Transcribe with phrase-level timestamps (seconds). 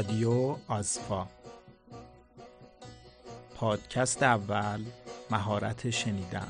[0.00, 1.26] رادیو آزفا.
[3.54, 4.80] پادکست اول
[5.30, 6.48] مهارت شنیدن.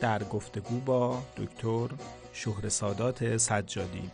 [0.00, 1.88] در گفتگو با دکتر
[2.32, 4.10] شهر سادات سجادی.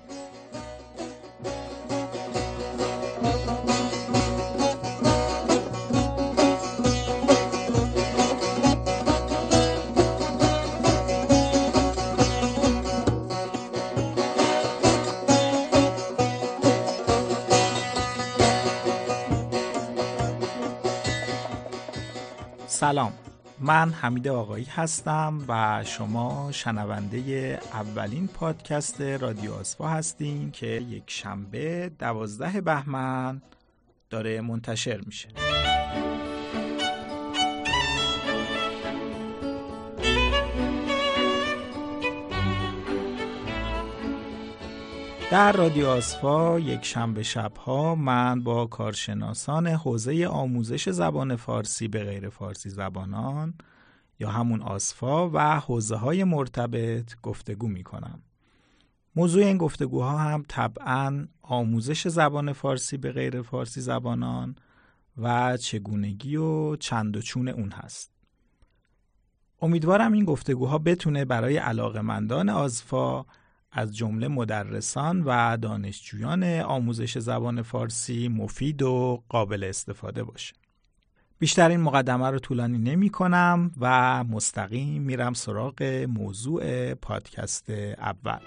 [23.61, 31.91] من حمید آقایی هستم و شما شنونده اولین پادکست رادیو آسفا هستین که یک شنبه
[31.99, 33.43] دوازده بهمن
[34.11, 35.46] داره منتشر میشه.
[45.31, 52.29] در رادیو آسفا یک شنبه شبها من با کارشناسان حوزه آموزش زبان فارسی به غیر
[52.29, 53.55] فارسی زبانان
[54.19, 58.23] یا همون آسفا و حوزه های مرتبط گفتگو می کنم.
[59.17, 64.57] موضوع این گفتگوها هم طبعا آموزش زبان فارسی به غیر فارسی زبانان
[65.17, 68.11] و چگونگی و چند و چون اون هست.
[69.63, 73.25] امیدوارم این گفتگوها بتونه برای علاقمندان آزفا
[73.79, 80.55] از جمله مدرسان و دانشجویان آموزش زبان فارسی مفید و قابل استفاده باشه.
[81.39, 88.39] بیشتر این مقدمه رو طولانی نمی کنم و مستقیم میرم سراغ موضوع پادکست اول.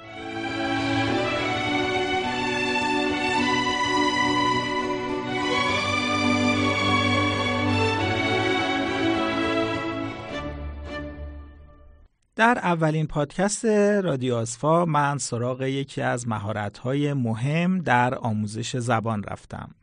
[12.39, 13.65] در اولین پادکست
[14.03, 19.75] رادیو آسفا من سراغ یکی از مهارت‌های مهم در آموزش زبان رفتم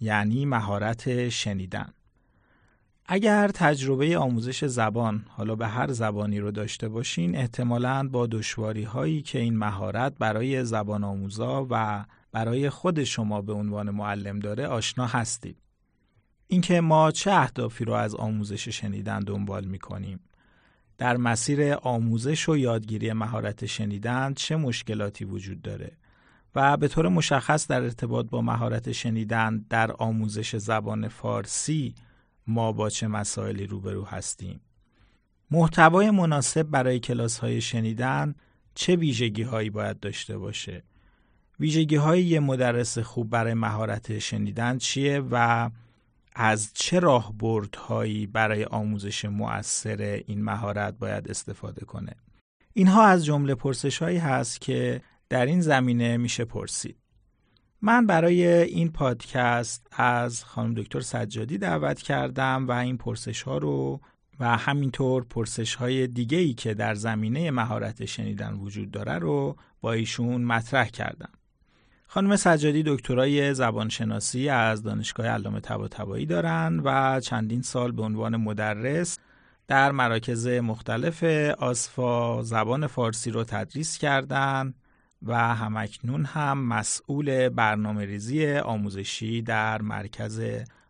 [0.00, 1.88] یعنی مهارت شنیدن.
[3.06, 9.22] اگر تجربه آموزش زبان حالا به هر زبانی رو داشته باشین احتمالاً با دشواری هایی
[9.22, 15.06] که این مهارت برای زبان آموزا و برای خود شما به عنوان معلم داره آشنا
[15.06, 15.56] هستید.
[16.46, 20.20] اینکه ما چه اهدافی رو از آموزش شنیدن دنبال می کنیم
[20.98, 25.92] در مسیر آموزش و یادگیری مهارت شنیدن چه مشکلاتی وجود داره
[26.54, 31.94] و به طور مشخص در ارتباط با مهارت شنیدن در آموزش زبان فارسی
[32.46, 34.60] ما با چه مسائلی روبرو هستیم؟
[35.50, 38.34] محتوای مناسب برای کلاس های شنیدن
[38.74, 40.82] چه ویژگی هایی باید داشته باشه؟
[41.60, 45.70] ویژگی های یه مدرس خوب برای مهارت شنیدن چیه و
[46.34, 52.12] از چه راهبردهایی برای آموزش مؤثر این مهارت باید استفاده کنه؟
[52.72, 56.96] اینها از جمله پرسش هایی هست که در این زمینه میشه پرسید.
[57.82, 64.00] من برای این پادکست از خانم دکتر سجادی دعوت کردم و این پرسش ها رو
[64.40, 69.92] و همینطور پرسش های دیگه ای که در زمینه مهارت شنیدن وجود داره رو با
[69.92, 71.32] ایشون مطرح کردم.
[72.14, 79.18] خانم سجادی دکترای زبانشناسی از دانشگاه علامه طباطبایی دارند و چندین سال به عنوان مدرس
[79.68, 81.24] در مراکز مختلف
[81.58, 84.74] آسفا زبان فارسی رو تدریس کردند
[85.22, 90.42] و همکنون هم مسئول برنامه ریزی آموزشی در مرکز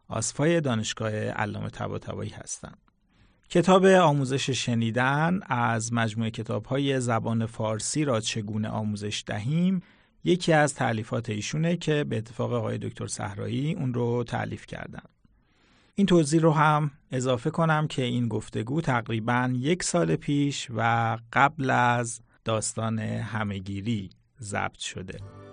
[0.09, 2.79] آسفای دانشگاه علامه طباطبایی هستند.
[3.49, 9.83] کتاب آموزش شنیدن از مجموعه کتاب‌های زبان فارسی را چگونه آموزش دهیم
[10.25, 15.03] یکی از تعلیفات ایشونه که به اتفاق آقای دکتر صحرایی اون رو تعلیف کردن.
[15.95, 21.71] این توضیح رو هم اضافه کنم که این گفتگو تقریبا یک سال پیش و قبل
[21.71, 25.44] از داستان همهگیری ضبط شده.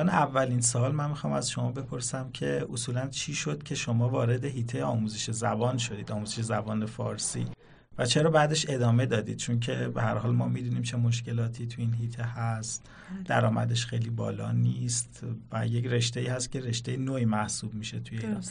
[0.00, 4.44] عنوان اولین سال من می‌خوام از شما بپرسم که اصولا چی شد که شما وارد
[4.44, 7.46] هیته آموزش زبان شدید آموزش زبان فارسی؟
[7.98, 11.82] و چرا بعدش ادامه دادید؟ چون که به هر حال ما می‌دونیم چه مشکلاتی تو
[11.82, 12.86] این هیته هست
[13.24, 15.22] درآمدش خیلی بالا نیست
[15.52, 18.42] و یک رشته ای هست که رشته نوعی محسوب میشه توی ایران.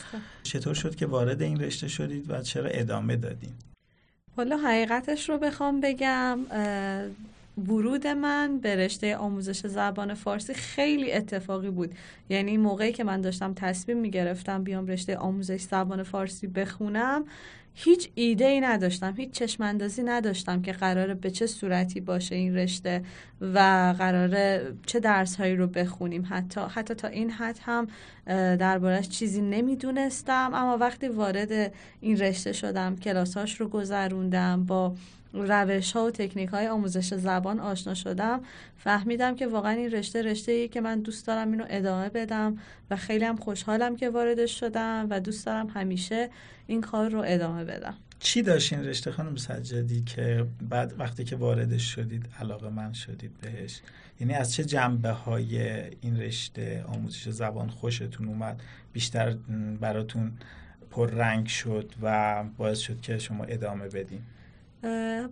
[0.44, 3.54] چطور شد که وارد این رشته شدید و چرا ادامه دادین؟
[4.38, 6.40] حالا حقیقتش رو بخوام بگم
[7.58, 11.96] ورود من به رشته آموزش زبان فارسی خیلی اتفاقی بود.
[12.30, 17.26] یعنی موقعی که من داشتم تصمیم می‌گرفتم بیام رشته آموزش زبان فارسی بخونم
[17.80, 23.02] هیچ ایده ای نداشتم هیچ چشماندازی نداشتم که قراره به چه صورتی باشه این رشته
[23.42, 23.60] و
[23.98, 26.28] قراره چه درس هایی رو بخونیم.
[26.30, 27.88] حتی حتی تا این حد هم
[28.56, 34.96] دربارش چیزی نمی‌دونستم اما وقتی وارد این رشته شدم کلاساش رو گذروندم با
[35.46, 38.42] روش ها و تکنیک های آموزش زبان آشنا شدم.
[38.78, 42.58] فهمیدم که واقعا این رشته رشته ای که من دوست دارم اینو ادامه بدم
[42.92, 46.30] و خیلی هم خوشحالم که واردش شدم و دوست دارم همیشه
[46.68, 47.96] این کار رو ادامه بدم.
[48.20, 53.32] چی داشت این رشته خانم سجادی که بعد وقتی که واردش شدید علاقه من شدید
[53.42, 53.82] بهش؟
[54.20, 58.62] یعنی از چه جنبه های این رشته آموزش زبان خوشتون اومد؟
[58.94, 59.36] بیشتر
[59.82, 60.32] براتون
[60.92, 64.22] پر رنگ شد و باعث شد که شما ادامه بدین؟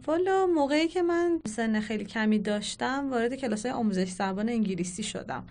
[0.08, 5.44] والا موقعی که من سن خیلی کمی داشتم وارد کلاس های آموزش زبان انگلیسی شدم.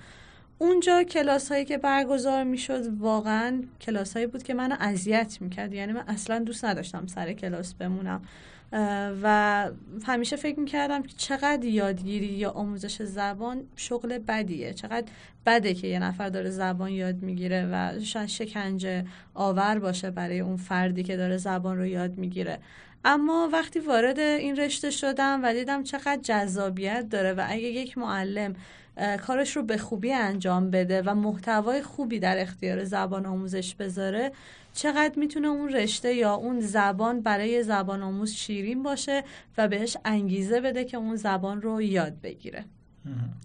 [0.59, 5.75] اونجا کلاس هایی که برگزار می شد واقعا کلاس هایی بود که منو اذیت می‌کرد.
[5.75, 8.23] یعنی من اصلا دوست نداشتم سر کلاس بمونم.
[9.23, 9.71] و
[10.07, 14.75] همیشه فکر می‌کردم که چقدر یادگیری یا آموزش زبان شغل بدیه.
[14.75, 15.07] چقدر
[15.47, 19.05] بده که یه نفر داره زبان یاد می‌گیره و شاید شکنجه
[19.35, 22.59] آور باشه برای اون فردی که داره زبان رو یاد می‌گیره.
[23.05, 28.57] اما وقتی وارد این رشته شدم و دیدم چقدر جذابیت داره و اگه یک معلم
[29.27, 34.33] کارش رو به خوبی انجام بده و محتوای خوبی در اختیار زبان آموزش بذاره
[34.75, 39.25] چقدر می‌تونه اون رشته یا اون زبان برای زبان آموز شیرین باشه
[39.59, 42.65] و بهش انگیزه بده که اون زبان رو یاد بگیره.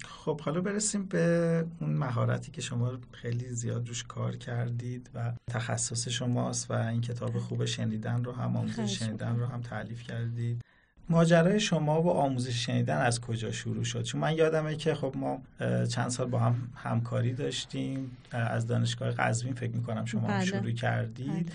[0.06, 6.08] خب حالا برسیم به اون مهارتی که شما خیلی زیاد روش کار کردید و تخصص
[6.08, 10.62] شماست و این کتاب خوب شنیدن رو هم آموزش شنیدن رو هم تعلیف کردید.
[11.10, 15.42] ماجرای شما با آموزش شنیدن از کجا شروع شد؟ چون من یادمه که خب ما
[15.90, 18.18] چند سال با هم همکاری داشتیم.
[18.32, 20.46] از دانشگاه قزوین فکر می‌کنم شما هم بله.
[20.46, 21.46] شروع کردید.
[21.46, 21.54] بله.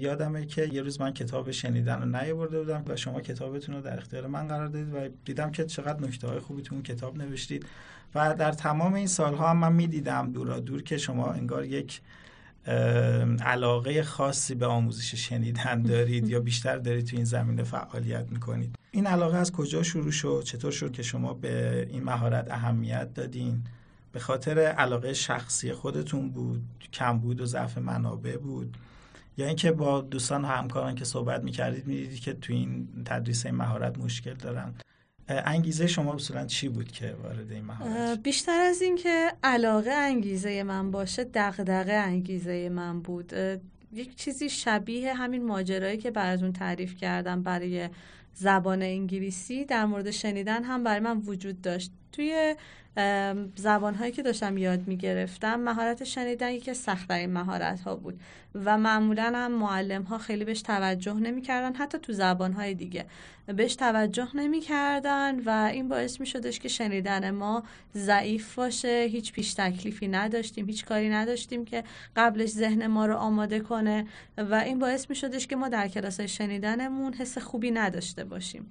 [0.00, 3.98] یادمه که یه روز من کتاب شنیدن رو نیاورده بودم و شما کتابتون رو در
[3.98, 7.66] اختیار من قرار دادید و دیدم که چقدر نکته های خوبی تو اون کتاب نوشتید.
[8.14, 12.00] و در تمام این سالها هم من می‌دیدم دورا دور که شما انگار یک
[13.44, 18.76] علاقه خاصی به آموزش شنیدن دارید یا بیشتر دارید تو این زمینه فعالیت می‌کنید.
[18.90, 23.62] این علاقه از کجا شروع شد؟ چطور شد که شما به این مهارت اهمیت دادین؟
[24.12, 26.62] به خاطر علاقه شخصی خودتون بود
[26.92, 28.76] کم بود و ضعف منابع بود؟
[29.38, 33.54] یا اینکه با دوستان و همکاران که صحبت می‌کردید می‌دیدید که تو این تدریس این
[33.54, 34.74] مهارت مشکل دارن.
[35.28, 40.90] انگیزه شما اصولا چی بود که وارد این مهارت بیشتر از اینکه علاقه انگیزه من
[40.90, 43.32] باشه دغدغه انگیزه من بود.
[43.92, 47.88] یک چیزی شبیه همین ماجرایی که براتون تعریف کردم برای
[48.34, 51.92] زبان انگلیسی در مورد شنیدن هم برای من وجود داشت.
[52.12, 52.56] توی
[53.56, 58.20] زبانهایی که داشتم یاد می‌گرفتم مهارت شنیدن یکی سختترین مهارت ها بود
[58.54, 63.06] و معمولا هم معلم ها خیلی بهش توجه نمی‌کردن حتی تو زبانهای دیگه.
[63.46, 67.62] بهش توجه نمی‌کردن و این باعث می شدش که شنیدن ما
[67.94, 69.08] ضعیف باشه.
[69.10, 71.84] هیچ پیش تکلیفی نداشتیم هیچ کاری نداشتیم که
[72.16, 74.06] قبلش ذهن ما رو آماده کنه
[74.38, 78.70] و این باعث می شدش که ما در کلاس شنیدنمون حس خوبی نداشته باشیم.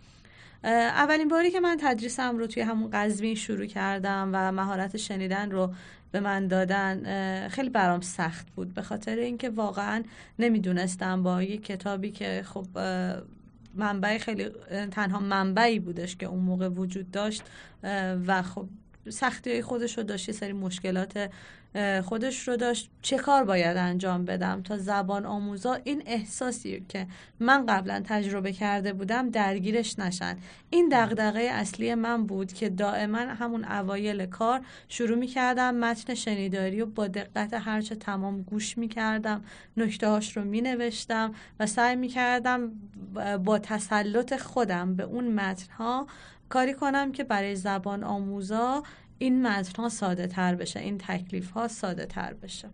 [0.64, 5.74] اولین باری که من تدریسم رو توی همون قزوین شروع کردم و مهارت شنیدن رو
[6.12, 8.74] به من دادن خیلی برام سخت بود.
[8.74, 10.04] به خاطر اینکه واقعا
[10.40, 12.66] نمی‌دونستم با یک کتابی که خب
[13.76, 14.50] منبع خیلی
[14.92, 17.44] تنها منبعی بودش که اون موقع وجود داشت
[18.28, 18.66] و خب
[19.10, 21.30] سختی های خودش رو داشت یه سری مشکلات
[22.06, 22.90] خودش رو داشت.
[23.02, 27.08] چه کار باید انجام بدم؟ تا زبان آموزا این احساسی که
[27.40, 30.38] من قبلا تجربه کرده بودم درگیرش نشن.
[30.70, 36.82] این دغدغه اصلی من بود که دائما همون اوایل کار شروع می کردم متن شنیداری
[36.82, 39.44] و با دقت هرچه تمام گوش می کردم
[39.78, 42.72] نکته هاش رو می نوشتم و سعی می کردم
[43.46, 46.08] با تسلط خودم به اون متن ها
[46.50, 48.84] کاری کنم که برای زبان آموزا
[49.20, 52.70] این متن ها ساده تر بشه این تکلیف ها ساده تر بشه.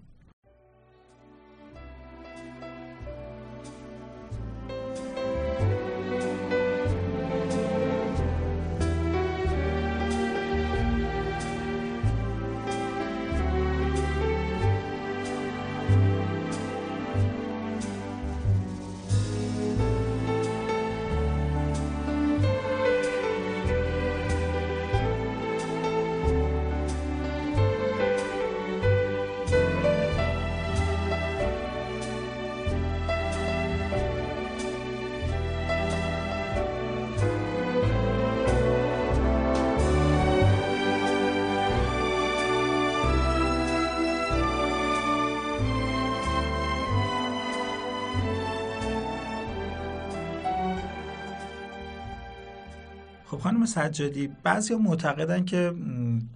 [53.33, 55.73] خب خانم سجادی بعضی معتقدن که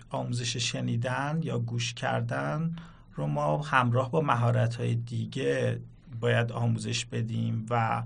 [0.10, 2.75] آموزش شنیدن یا گوش کردن
[3.16, 5.80] رو ما همراه با مهارت های دیگه
[6.20, 8.04] باید آموزش بدیم و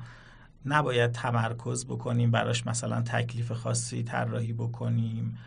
[0.66, 5.38] نباید تمرکز بکنیم براش مثلا تکلیف خاصی طراحی بکنیم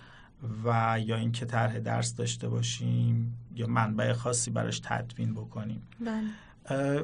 [0.65, 6.23] و یا اینکه طرح درس داشته باشیم یا منبع خاصی براش تدوین بکنیم بله.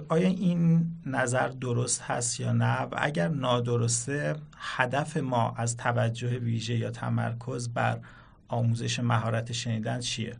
[0.08, 6.76] آیا این نظر درست هست یا نه؟ و اگر نادرسته هدف ما از توجه ویژه
[6.76, 7.98] یا تمرکز بر
[8.48, 10.36] آموزش مهارت شنیدن چیه؟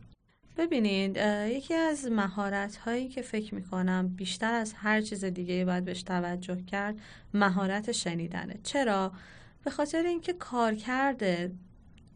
[0.57, 6.03] ببینید یکی از مهارت هایی که فکر می‌کنم بیشتر از هر چیز دیگه باید بهش
[6.03, 6.95] توجه کرد
[7.33, 8.59] مهارت شنیدنه.
[8.63, 9.11] چرا؟
[9.63, 11.51] به خاطر اینکه کارکرد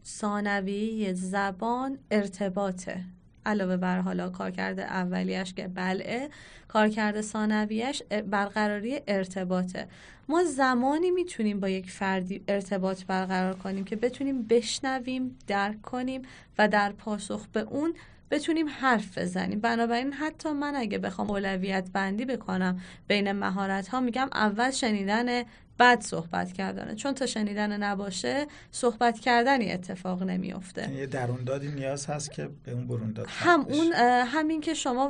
[0.04, 3.04] ثانویه زبان ارتباطه.
[3.46, 6.28] علاوه بر حالا کارکرد اولیش که بلعه
[6.68, 9.88] کارکرد ثانویش برقراری ارتباطه.
[10.28, 16.22] ما زمانی می‌تونیم با یک فردی ارتباط برقرار کنیم که بتونیم بشنویم درک کنیم
[16.58, 17.94] و در پاسخ به اون
[18.30, 19.60] بتونیم حرف بزنیم.
[19.60, 25.42] بنابراین حتی من اگه بخوام اولویت بندی بکنم بین مهارت ها میگم اول شنیدن
[25.78, 31.68] بعد صحبت کردنه چون تا شنیدن نباشه صحبت کردنی اتفاق نمیفته یعنی یه درون دادی
[31.68, 33.92] نیاز هست که به اون برون داد هم اون
[34.26, 35.08] همین که شما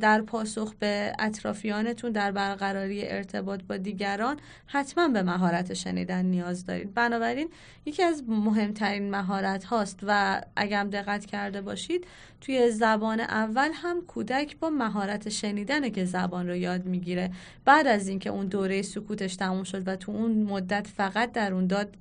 [0.00, 6.94] در پاسخ به اطرافیانتون در برقراری ارتباط با دیگران حتما به مهارت شنیدن نیاز دارید.
[6.94, 7.50] بنابراین
[7.86, 12.06] یکی از مهمترین مهارت هاست و اگر دقت کرده باشید
[12.40, 17.30] توی زبان اول هم کودک با مهارت شنیدنه که زبان رو یاد می‌گیره.
[17.64, 21.66] بعد از اینکه اون دوره سکوتش تموم شد و تو اون مدت فقط در اون
[21.66, 21.96] داد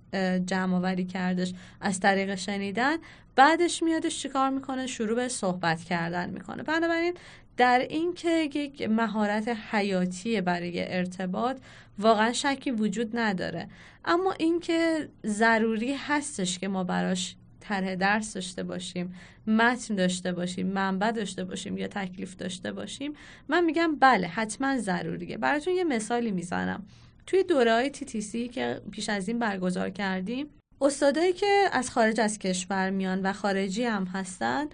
[0.46, 2.98] جمع آوری کردش از طریق شنیدن
[3.36, 6.64] بعدش میادش چیکار می‌کنه؟ شروع به صحبت کردن می‌کنه.
[6.64, 7.14] بنابراین
[7.58, 11.58] در این که یک مهارت حیاتی برای ارتباط
[12.00, 13.68] واقعا شکی وجود نداره.
[14.06, 19.16] اما اینکه ضروری هستش که ما براش طرح درس داشته باشیم
[19.48, 23.14] متن داشته باشیم منبع داشته باشیم یا تکلیف داشته باشیم
[23.48, 26.86] من میگم بله حتما ضروریه براتون یه مثالی می‌زنم.
[27.28, 30.48] توی دوره های تی که پیش از این برگزار کردیم
[30.82, 34.66] استادایی که از خارج از کشور میان و خارجی هم هستن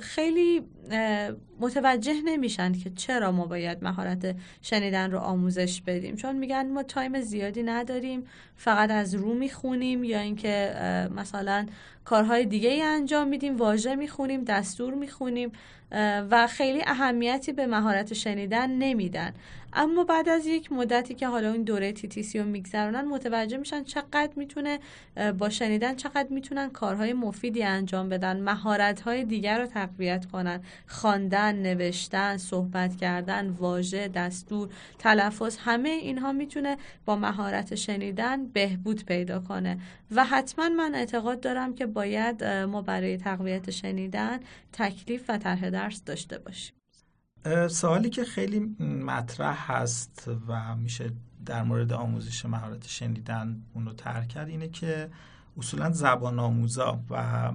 [0.00, 0.62] خیلی
[1.60, 6.16] متوجه نمیشن که چرا ما باید مهارت شنیدن رو آموزش بدیم.
[6.16, 10.74] چون میگن ما تایم زیادی نداریم فقط از رو می‌خونیم یا اینکه
[11.16, 11.66] مثلا
[12.04, 15.52] کارهای دیگه ای انجام میدیم واژه می‌خونیم دستور می‌خونیم
[16.30, 19.32] و خیلی اهمیتی به مهارت شنیدن نمیدن.
[19.72, 24.30] اما بعد از یک مدتی که حالا این دوره تی رو میگذرونن متوجه میشن چقدر
[24.36, 24.78] می‌تونه
[25.38, 30.60] با شنیدن چقدر می‌تونن کارهای مفیدی انجام بدن مهارت های دیگر رو تقویت کنن.
[30.86, 39.40] خواندن نوشتن صحبت کردن واژه دستور تلفظ همه اینها می‌تونه با مهارت شنیدن بهبود پیدا
[39.40, 39.78] کنه.
[40.10, 44.40] و حتما من اعتقاد دارم که باید ما برای تقویت شنیدن
[44.72, 46.81] تکلیف و طرح درس داشته باشیم.
[47.68, 51.10] سوالی که خیلی مطرح هست و میشه
[51.46, 55.10] در مورد آموزش مهارت شنیدن اون رو ترک کرد اینه که
[55.58, 57.50] اصولا زبان آموزا و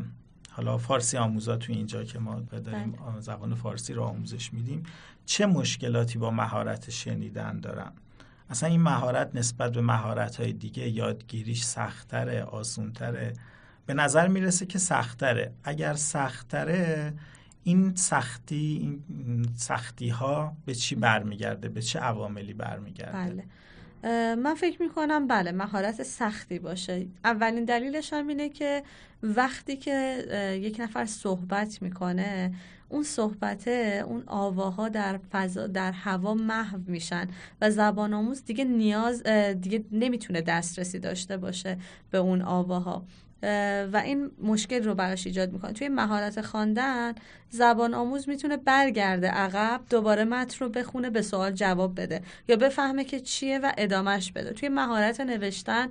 [0.51, 3.20] حالا فارسی آموزا تو اینجا که ما داریم بله.
[3.20, 4.84] زبان فارسی رو آموزش میدیم
[5.25, 7.91] چه مشکلاتی با مهارت شنیدن دارن؟
[8.50, 13.34] اصلا این مهارت نسبت به مهارت های دیگه یادگیریش سختره آسونتره؟
[13.86, 17.13] به نظر می‌رسه که سختره اگر سختره
[17.67, 23.12] این سختی این سختی ها به چی برمیگرده؟ به چه عواملی برمیگرده؟
[24.03, 24.36] بله.
[24.36, 27.07] من فکر می‌کنم بله مهارت سختی باشه.
[27.24, 28.83] اولین دلیلش هم اینه که
[29.24, 30.25] وقتی که
[30.62, 32.53] یک نفر صحبت می‌کنه
[32.89, 37.27] اون صحبته اون آواها در فضا در هوا محو میشن
[37.62, 39.24] و زبان آموز دیگه نیاز
[39.62, 41.77] دیگه نمی‌تونه دسترسی داشته باشه
[42.12, 43.05] به اون آواها.
[43.94, 45.74] و این مشکل رو براش ایجاد می‌کنه.
[45.74, 47.15] توی مهارت خواندن
[47.50, 53.03] زبان آموز می‌تونه برگرده عقب دوباره متن رو بخونه به سوال جواب بده یا بفهمه
[53.03, 54.53] که چیه و ادامش بده.
[54.53, 55.89] توی مهارت نوشتن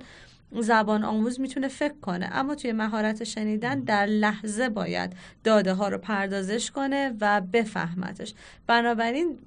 [0.51, 2.29] زبان آموز می‌تونه فکر کنه.
[2.31, 5.13] اما توی مهارت شنیدن در لحظه باید
[5.43, 8.33] داده ها رو پردازش کنه و بفهمتش.
[8.67, 9.37] بنابراین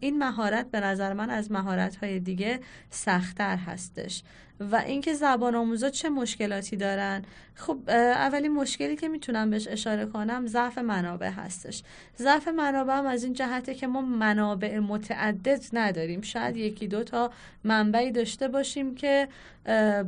[0.00, 4.22] این مهارت به نظر من از مهارت های دیگه سختتر هستش.
[4.60, 7.22] و اینکه زبان آموزا چه مشکلاتی دارن؟
[7.54, 11.82] خب اولین مشکلی که می‌تونم بهش اشاره کنم ضعف منابع هستش.
[12.18, 16.20] ضعف منابع هم از این جهته که ما منابع متعدد نداریم.
[16.20, 17.30] شاید یکی دو تا
[17.64, 19.28] منبعی داشته باشیم که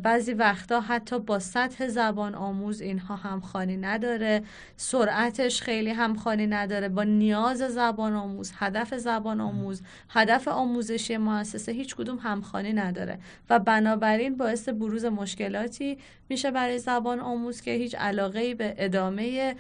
[0.02, 4.42] بعضی وقتا حتی با سطح زبان آموز اینها همخوانی نداره.
[4.76, 6.88] سرعتش خیلی همخوانی نداره.
[6.88, 13.18] با نیاز زبان آموز هدف زبان آموز هدف آموزشی مؤسسه هیچ کدوم همخوانی نداره
[13.50, 15.98] و بنابراین باعث بروز مشکلاتی
[16.28, 19.54] میشه برای زبان آموز که هیچ علاقه به ادامه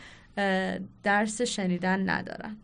[1.02, 2.56] درس شنیدن ندارن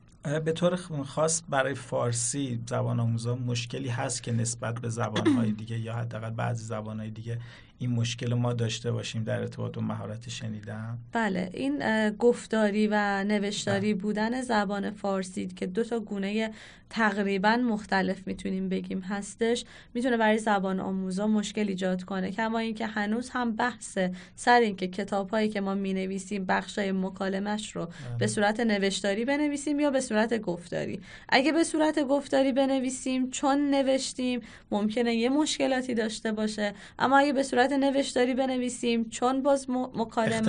[0.44, 5.94] به طور خاص برای فارسی زبان آموزا مشکلی هست که نسبت به زبانهای دیگه یا
[5.94, 7.38] حداقل بعضی زبانهای دیگه
[7.78, 13.94] این مشکل ما داشته باشیم در ارتباط با مهارت شنیدن بله این گفتاری و نوشتاری
[13.94, 14.02] بله.
[14.02, 16.50] بودن زبان فارسی که دو تا گونه
[16.90, 23.30] تقریبا مختلف می‌تونیم بگیم هستش می‌تونه برای زبان آموزا مشکل ایجاد کنه کما اینکه هنوز
[23.30, 23.98] هم بحث
[24.36, 28.26] سر اینکه کتاب هایی که ما می‌نویسیم بخشای مکالمش رو به بله.
[28.26, 35.14] صورت نوشتاری بنویسیم یا به صورت گفتاری اگه به صورت گفتاری بنویسیم چون نوشتیم ممکنه
[35.14, 40.40] یه مشکلاتی داشته باشه اما اگه به صورت نوشتاری بنویسیم چون باز مکالمه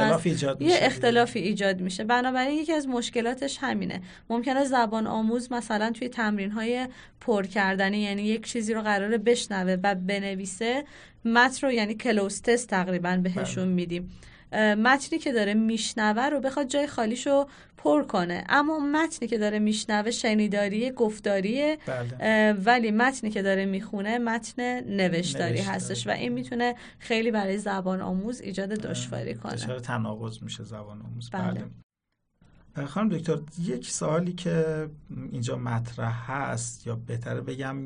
[0.60, 2.04] یه اختلافی ایجاد میشه.
[2.04, 4.02] بنابراین یکی از مشکلاتش همینه.
[4.30, 6.88] ممکنه زبان آموز مثلا توی تمرین های
[7.22, 10.84] پر کردنی یعنی یک چیزی رو قراره بشنوه و بنویسه
[11.26, 13.74] متن رو یعنی کلوستس تقریبا بهشون بله.
[13.74, 14.12] میدیم.
[14.52, 17.46] متنی که داره میشنوه رو بخواد جای خالیشو
[17.78, 22.54] پر کنه اما متنی که داره میشنوه شنیداری گفتاریه بله.
[22.54, 28.42] ولی متنی که داره می‌خونه متن نوشتاری, هستش و این می‌تونه خیلی برای زبان آموز
[28.42, 31.52] ایجاد دشواری کنه دچار تناقض میشه زبان آموز بله.
[31.52, 32.86] بله.
[32.86, 34.88] خانم دکتر یک سوالی که
[35.32, 37.78] اینجا مطرح هست یا بهتره بگم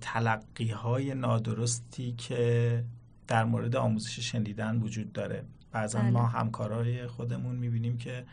[0.00, 2.84] تلقی های نادرستی که
[3.26, 6.10] در مورد آموزش شنیدن وجود داره بعضا بله.
[6.10, 8.24] ما همکارای خودمون می‌بینیم که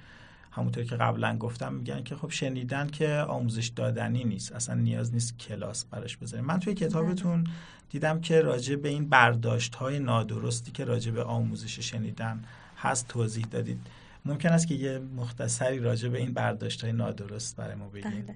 [0.51, 5.39] همونطور که قبلا گفتم میگن که خب شنیدن که آموزش دادنی نیست اصلا نیاز نیست
[5.39, 7.53] کلاس براش بذاریم من توی کتابتون بله.
[7.89, 12.43] دیدم که راجع به این برداشت های نادرستی که راجع به آموزش شنیدن
[12.77, 13.79] هست توضیح دادید
[14.25, 18.35] ممکن است که یه مختصری راجع به این برداشت های نادرست برای ما بگید بله.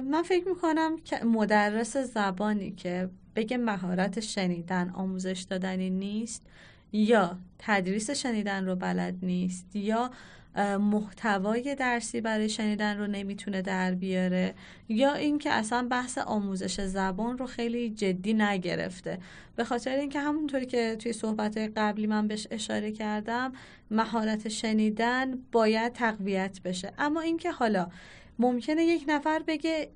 [0.00, 6.46] من فکر می‌کنم که مدرس زبانی که بگه مهارت شنیدن آموزش دادنی نیست
[6.92, 10.10] یا تدریس شنیدن رو بلد نیست یا
[10.80, 14.54] محتوای درسی برای شنیدن رو نمی‌تونه در بیاره
[14.88, 19.18] یا اینکه اصلا بحث آموزش زبان رو خیلی جدی نگرفته.
[19.56, 23.52] به خاطر اینکه همونطوری که توی صحبت قبلی من بهش اشاره کردم
[23.90, 26.92] مهارت شنیدن باید تقویت بشه.
[26.98, 27.88] اما اینکه حالا
[28.38, 29.90] ممکنه یک نفر بگه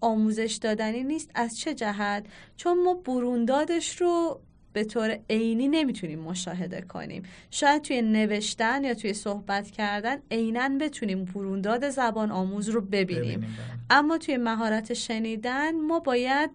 [0.00, 4.40] آموزش دادنی نیست از چه جهت؟ چون ما بروندادش رو
[4.78, 11.24] به طور عینی نمی‌تونیم مشاهده کنیم شاید توی نوشتن یا توی صحبت کردن عینا بتونیم
[11.24, 13.48] برونداد زبان آموز رو ببینیم, بله.
[13.90, 16.50] اما توی مهارت شنیدن ما باید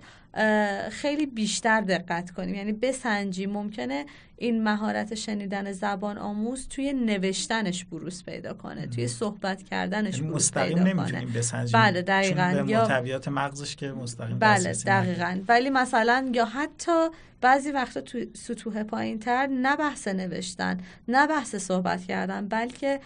[0.89, 2.55] خیلی بیشتر دقت کنیم.
[2.55, 3.49] یعنی بسنجیم.
[3.51, 4.05] ممکنه
[4.37, 8.87] این مهارت شنیدن زبان آموز توی نوشتنش بروز پیدا کنه.
[8.87, 11.25] توی صحبت کردنش یعنی بروز پیدا کنه.
[11.25, 11.79] بسنجیم.
[11.81, 12.65] بله دقیقاً.
[13.05, 15.39] یا مغزش که مستقیم بله دقیقاً.
[15.47, 17.07] ولی مثلا یا حتی
[17.41, 22.99] بعضی وقتا تو سطوح پایین تر نه بحث نوشتن نه بحث صحبت کردن بلکه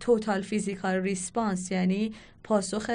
[0.00, 2.12] توتال فیزیکال ریسپانس یعنی
[2.44, 2.90] پاسخ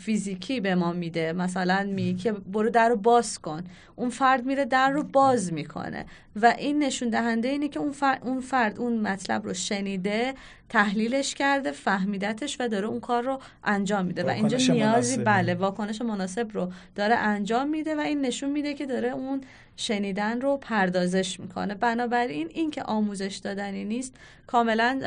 [0.00, 1.32] فیزیکی به ما میده.
[1.32, 3.64] مثلا می که برو در رو باز کن.
[3.96, 6.06] اون فرد میره در رو باز می‌کنه.
[6.36, 10.34] و این نشون دهنده اینه که اون فرد, اون فرد اون مطلب رو شنیده
[10.68, 14.24] تحلیلش کرده فهمیدتش و داره اون کار رو انجام میده.
[14.24, 18.86] و اینجا نیازی بله واکنش مناسب رو داره انجام میده و این نشون میده که
[18.86, 19.40] داره اون
[19.76, 21.74] شنیدن رو پردازش می‌کنه.
[21.74, 25.00] بنابراین این که آموزش دادنی نیست کاملا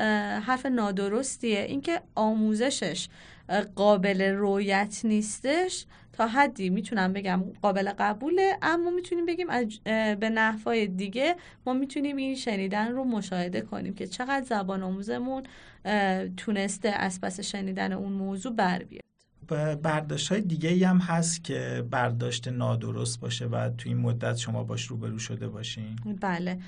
[0.46, 1.60] حرف نادرستیه.
[1.60, 3.08] اینکه آموزشش
[3.76, 9.48] قابل رویت نیستش تا حدی می‌تونم بگم قابل قبوله اما می‌تونیم بگیم
[10.16, 15.44] به نحوای دیگه ما می‌تونیم این شنیدن رو مشاهده کنیم که چقدر زبان آموزمون
[16.38, 19.07] تونسته از پس شنیدن اون موضوع بر بیاد.
[19.84, 24.64] برداشت های دیگه ای هم هست که برداشت نادرست باشه و تو این مدت شما
[24.64, 25.96] باش روبرو شده باشین.
[26.22, 26.60] بله.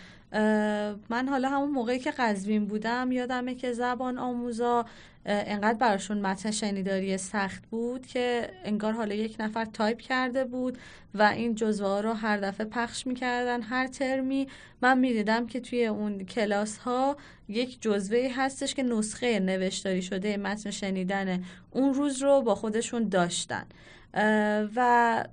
[1.09, 4.85] من حالا همون موقعی که قزوین بودم یادمه که زبان آموزا
[5.25, 10.77] انقدر براشون متن شنیداری سخت بود که انگار حالا یک نفر تایپ کرده بود
[11.13, 13.61] و این جزوه رو هر دفعه پخش می‌کردن.
[13.61, 14.47] هر ترمی
[14.81, 20.71] من می‌دیدم که توی اون کلاس ها یک جزوه هستش که نسخه نوشتاری شده متن
[20.71, 23.65] شنیدن اون روز رو با خودشون داشتن.
[24.75, 25.23] و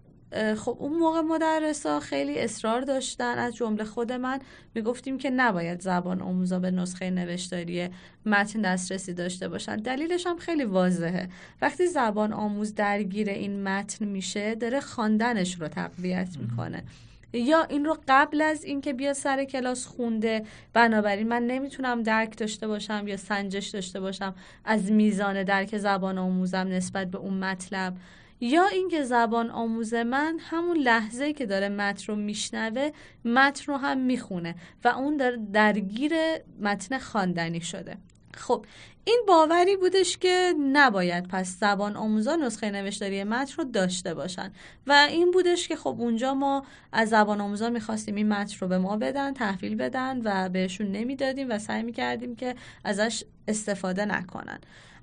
[0.56, 4.38] خب اون موقع مدرسا خیلی اصرار داشتن از جمله خود من.
[4.74, 7.88] می‌گفتیم که نباید زبان آموزا به نسخه نوشتاری
[8.26, 9.76] متن دسترسی داشته باشن.
[9.76, 11.28] دلیلش هم خیلی واضحه.
[11.62, 16.84] وقتی زبان آموز درگیر این متن میشه داره خواندنش رو تقویت می‌کنه.
[17.32, 20.44] یا این رو قبل از اینکه بیاد سر کلاس خونده.
[20.72, 24.34] بنابراین من نمی‌تونم درک داشته باشم یا سنجش داشته باشم
[24.64, 27.96] از میزان درک زبان آموزم نسبت به اون مطلب.
[28.40, 32.90] یا اینکه زبان آموز من همون لحظه که داره متن رو میشنوه
[33.24, 36.12] متن رو هم می‌خونه و اون داره درگیر
[36.60, 37.96] متن خواندنی شده.
[38.34, 38.66] خب
[39.04, 44.52] این باوری بودش که نباید پس زبان آموزا نسخه نوشتاری متن رو داشته باشن
[44.86, 48.78] و این بودش که خب اونجا ما از زبان آموزا می‌خواستیم این متن رو به
[48.78, 54.58] ما بدن تحویل بدن و بهشون نمی‌دادیم و سعی می‌کردیم که ازش استفاده نکنن.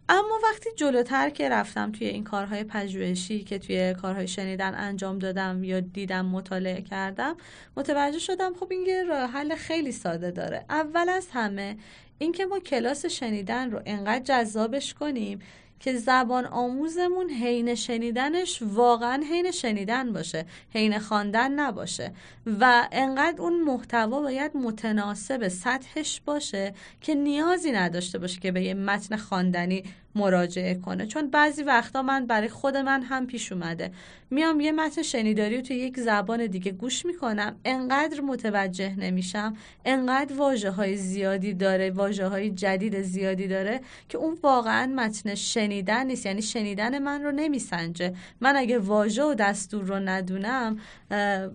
[0.09, 5.63] اما وقتی جلوتر که رفتم توی این کارهای پژوهشی که توی کارهای شنیدن انجام دادم
[5.63, 7.35] یا دیدم مطالعه کردم
[7.77, 10.65] متوجه شدم خب این یه راه حل خیلی ساده داره.
[10.69, 11.77] اول از همه
[12.17, 15.39] اینکه ما کلاس شنیدن رو انقدر جذابش کنیم
[15.83, 22.11] که زبان آموزمون حین شنیدنش واقعا حین شنیدن باشه حین خواندن نباشه.
[22.59, 28.73] و انقدر اون محتوا باید متناسب سطحش باشه که نیازی نداشته باشه که به یه
[28.73, 29.83] متن خواندنی
[30.15, 31.05] مراجعه کنه.
[31.05, 33.91] چون بعضی وقتا من برای خود من هم پیش اومده.
[34.29, 37.55] میام یه متن شنیداری توی یک زبان دیگه گوش می‌کنم.
[37.65, 39.53] انقدر متوجه نمیشم.
[39.85, 46.07] انقدر واجه های زیادی داره واجه های جدید زیادی داره که اون واقعا متن شنیدن
[46.07, 46.25] نیست.
[46.25, 48.13] یعنی شنیدن من رو نمیسنجه.
[48.41, 50.77] من اگه واژه و دستور رو ندونم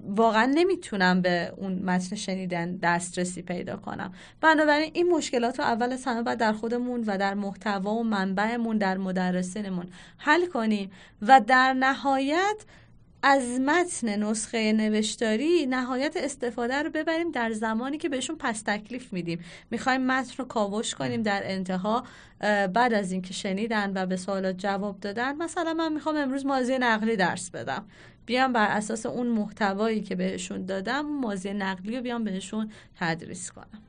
[0.08, 4.12] واقعا نمی‌تونم به اون متن شنیدن دسترسی پیدا کنم.
[4.40, 8.04] بنابراین این مشکلات رو اول از همه باید در خودمون و در محتوا و
[8.56, 9.86] منبعمون در مدرسینمون
[10.18, 10.90] حل کنیم.
[11.22, 12.64] و در نهایت
[13.22, 19.40] از متن نسخه نوشتاری نهایت استفاده رو ببریم در زمانی که بهشون پس تکلیف میدیم.
[19.70, 22.04] می‌خوایم متن رو کاوش کنیم در انتها
[22.72, 25.36] بعد از اینکه شنیدن و به سوالات جواب دادن.
[25.36, 27.84] مثلا من می‌خوام امروز مازی نقلی درس بدم.
[28.26, 33.82] بیام بر اساس اون محتوایی که بهشون دادم مازی نقلی رو بیام بهشون تدریس کنم.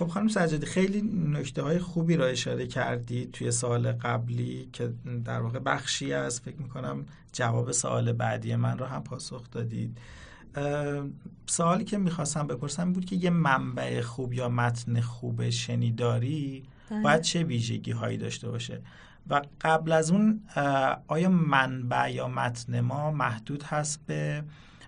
[0.00, 4.92] خب خانم سجادی خیلی نکته های خوبی را اشاره کردی توی سوال قبلی که
[5.24, 9.98] در واقع بخشی از فکر می‌کنم جواب سوال بعدی من رو هم پاسخ دادید
[11.46, 17.02] سوالی که می‌خواستم بپرسم بود که یه منبع خوب یا متن خوب شنیداری بله.
[17.02, 18.80] باید چه ویژگی هایی داشته باشه
[19.30, 20.40] و قبل از اون
[21.06, 24.44] آیا منبع یا متن ما محدود هست به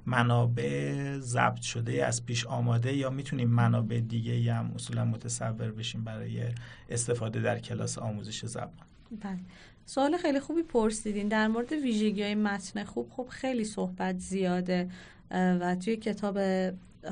[0.07, 6.43] منابع ضبط شده از پیش آماده یا می‌تونیم منابع دیگه هم اصولا متصور بشیم برای
[6.91, 8.87] استفاده در کلاس آموزش زبان؟
[9.21, 9.38] بله.
[9.87, 11.29] سوال خیلی خوبی پرسیدین.
[11.29, 14.88] در مورد ویژگی های متن خوب خب خیلی صحبت زیاده
[15.31, 16.38] و توی کتاب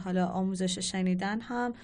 [0.05, 1.75] حالا آموزش شنیدن هم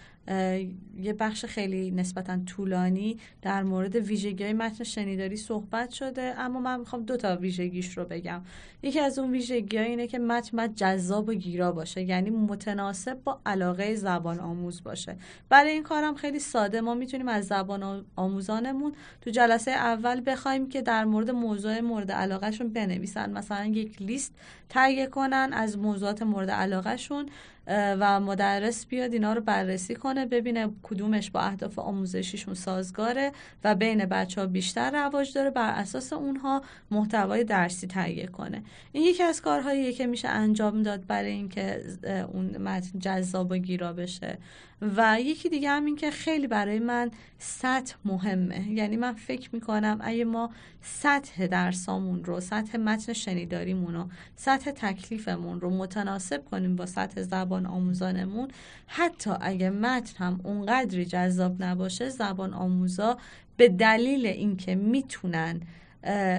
[1.00, 6.80] یه بخش خیلی نسبتا طولانی در مورد ویژگی های متن شنیداری صحبت شده اما من
[6.80, 8.42] می‌خوام دو تا ویژگیش رو بگم.
[8.82, 13.94] یکی از اون ویژگی اینه که متن جذاب و گیرا باشه یعنی متناسب با علاقه
[13.94, 15.16] زبان آموز باشه.
[15.48, 16.80] برای این کارم خیلی ساده.
[16.80, 22.68] ما می‌تونیم از زبان آموزانمون تو جلسه اول بخوایم که در مورد موضوع مورد علاقهشون
[22.72, 23.32] بنویسن.
[23.32, 24.34] مثلا یک لیست
[24.68, 27.26] تهیه کنن از موضوعات مورد علاقهشون.
[27.68, 33.33] و مدرس بیاد اینا رو بررسی کنه ببینه کدومش با اهداف آموزشیشون سازگاره
[33.64, 38.62] و بین بچه ها بیشتر رواج داره بر اساس اونها محتوای درسی تهیه کنه.
[38.92, 41.83] این یکی از کارهاییه که میشه انجام داد برای اینکه
[42.33, 44.38] اون متن جذاب و گیرا بشه.
[44.82, 48.68] و یکی دیگه هم این که خیلی برای من سطح مهمه.
[48.68, 50.50] یعنی من فکر می‌کنم اگه ما
[50.82, 57.66] سطح درسامون رو سطح متن شنیداریمون رو سطح تکلیفمون رو متناسب کنیم با سطح زبان
[57.66, 58.48] آموزانمون
[58.86, 63.16] حتی اگه متن هم اونقدری جذاب نباشه زبان آموزا
[63.56, 65.60] به دلیل اینکه می‌تونن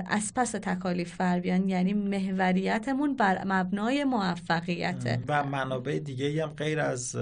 [0.07, 5.23] از پس تکالیف بر بیان یعنی محوریتمون بر مبنای موفقیته.
[5.27, 7.15] و منابع دیگه هم غیر از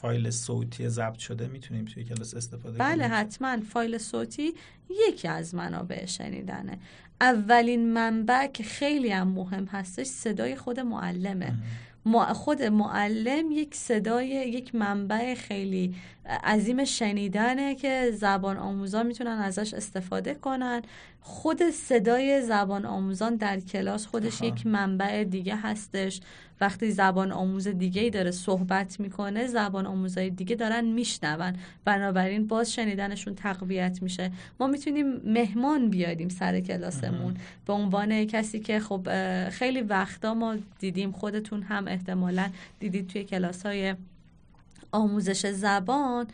[0.00, 3.60] فایل صوتی ضبط شده می‌تونیم توی کلاس استفاده بله کنیم؟ بله حتما.
[3.60, 4.54] فایل صوتی
[5.08, 6.78] یکی از منابع شنیدنه.
[7.20, 11.52] اولین منبع که خیلی هم مهم هستش صدای خود معلمه.
[12.34, 15.94] خود معلم یک صدای یک منبع خیلی
[16.28, 20.82] عظیم شنیدنه که زبان آموزان می‌تونن ازش استفاده کنن.
[21.20, 26.20] خود صدای زبان آموزان در کلاس خودش یک منبع دیگه هستش.
[26.60, 31.52] وقتی زبان آموز دیگه ای داره صحبت می‌کنه زبان آموزای دیگه دارن میشنون.
[31.84, 34.30] بنابراین باز شنیدنشون تقویت میشه.
[34.60, 37.36] ما می‌تونیم مهمان بیاریم سر کلاسمون.
[37.66, 39.08] به عنوان کسی که خب
[39.48, 43.94] خیلی وقتا ما دیدیم خودتون هم احتمالا دیدید توی کلاس های
[44.92, 46.26] آموزش زبان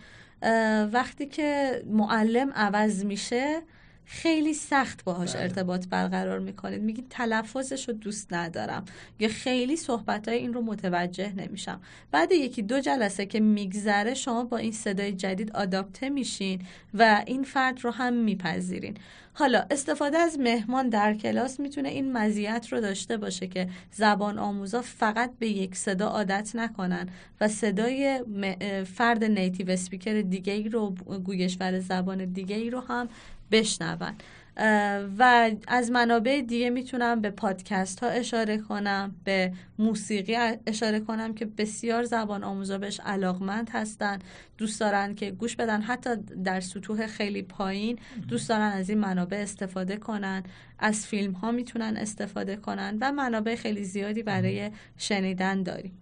[0.93, 3.63] وقتی که معلم عوض میشه
[4.05, 5.43] خیلی سخت باهاش بله.
[5.43, 6.83] ارتباط برقرار می‌کنید.
[6.83, 8.85] میگید تلفظش رو دوست ندارم.
[9.19, 11.81] یا خیلی صحبت های این رو متوجه نمیشم.
[12.11, 16.63] بعد یکی دو جلسه که میگذره شما با این صدای جدید آداپته میشین
[16.95, 18.97] و این فرد رو هم میپذیرین.
[19.37, 24.83] حالا استفاده از مهمان در کلاس می‌تونه این مزیت رو داشته باشه که زبان آموزا
[24.83, 27.09] فقط به یک صدا عادت نکنن
[27.41, 28.21] و صدای
[28.95, 30.91] فرد نیتیو اسپیکر دیگه ای رو
[31.25, 33.09] گویشور زبان دیگه ای رو هم
[33.51, 34.15] بشنون.
[35.19, 41.45] و از منابع دیگه می‌تونم به پادکست ها اشاره کنم به موسیقی اشاره کنم که
[41.45, 44.19] بسیار زبان آموزا بهش علاقمند هستن
[44.59, 49.37] دوست دارن که گوش بدن حتی در سطوح خیلی پایین دوست دارن از این منابع
[49.37, 50.43] استفاده کنن
[50.79, 55.93] از فیلم ها می‌تونن استفاده کنن و منابع خیلی زیادی برای شنیدن داریم.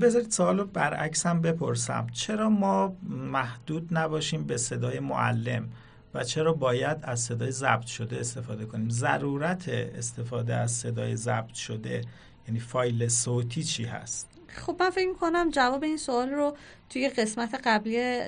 [0.00, 2.06] بذارید سوال رو برعکس هم بپرسم.
[2.12, 5.68] چرا ما محدود نباشیم به صدای معلم؟
[6.14, 12.00] و چرا باید از صدای ضبط شده استفاده کنیم؟ ضرورت استفاده از صدای ضبط شده
[12.48, 16.56] یعنی فایل صوتی چی هست؟ خب من فکر کنم جواب این سوال رو
[16.90, 18.20] توی قسمت قبلی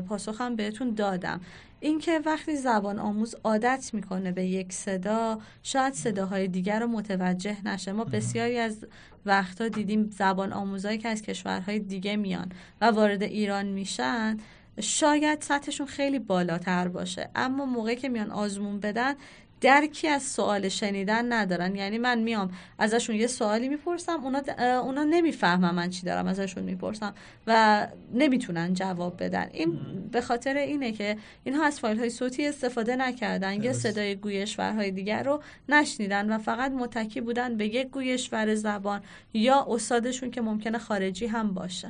[0.00, 1.40] پاسخم بهتون دادم.
[1.80, 7.92] اینکه وقتی زبان آموز عادت می‌کنه به یک صدا شاید صداهای دیگر رو متوجه نشه.
[7.92, 8.86] ما بسیاری از
[9.26, 14.36] وقتا دیدیم زبان آموزهایی که از کشورهای دیگه میان و وارد ایران میشن
[14.80, 17.28] شاید سطحشون خیلی بالاتر باشه.
[17.34, 19.14] اما موقعی که میان آزمون بدن
[19.60, 21.76] درکی از سوال شنیدن ندارن.
[21.76, 24.42] یعنی من میام ازشون یه سوالی می‌پرسم اونا,
[24.80, 27.14] اونا نمی‌فهمن من چی دارم ازشون می‌پرسم
[27.46, 29.50] و نمی‌تونن جواب بدن.
[29.52, 29.78] این
[30.12, 33.62] به خاطر اینه که اینها از فایل های صوتی استفاده نکردن.
[33.62, 39.02] یه صدای گویشورهای دیگر رو نشنیدن و فقط متکی بودن به یک گویشور زبان
[39.34, 41.88] یا استادشون که ممکنه خارجی هم باشه.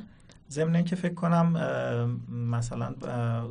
[0.49, 1.51] ضمن که فکر کنم
[2.29, 2.95] مثلا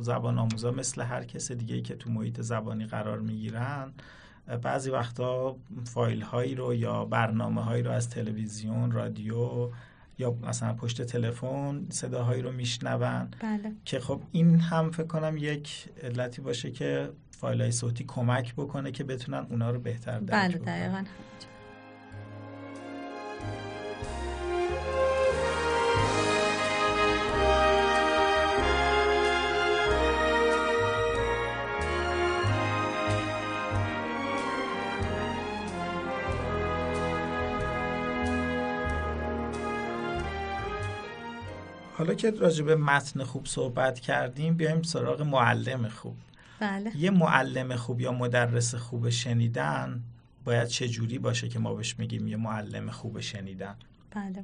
[0.01, 3.91] زبان آموزا مثل هر کس دیگه که تو محیط زبانی قرار می‌گیرن
[4.61, 5.55] بعضی وقتا
[5.85, 9.69] فایل هایی رو یا برنامه هایی رو از تلویزیون رادیو
[10.17, 13.27] یا مثلا پشت تلفن صداهایی رو میشنون.
[13.39, 13.71] بله.
[13.85, 18.91] که خب این هم فکر کنم یک علتی باشه که فایل های صوتی کمک بکنه
[18.91, 21.03] که بتونن اونا رو بهتر درک بله دقیقا
[42.05, 46.15] حالا که راجع به متن خوب صحبت کردیم بیایم سراغ معلم خوب.
[46.59, 46.97] بله.
[46.97, 50.01] یه معلم خوب یا مدرس خوب شنیدن
[50.45, 53.75] باید چه جوری باشه که ما بهش میگیم یه معلم خوب شنیدن؟
[54.11, 54.43] بله.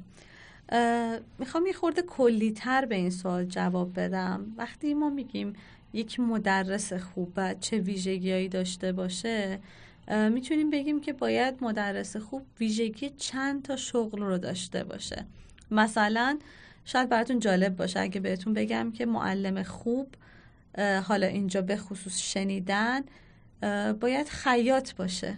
[1.38, 4.46] می‌خوام یه خورده کلی تر به این سوال جواب بدم.
[4.56, 5.52] وقتی ما میگیم
[5.92, 9.58] یک مدرس خوب باید چه ویژگیهایی داشته باشه
[10.08, 15.24] می‌تونیم بگیم که باید مدرس خوب ویژگی چند تا شغل رو داشته باشه.
[15.70, 16.38] مثلا
[16.84, 20.14] شاید براتون جالب باشه اگه بهتون بگم که معلم خوب
[21.04, 23.00] حالا اینجا به خصوص شنیدن
[24.00, 25.36] باید خیاط باشه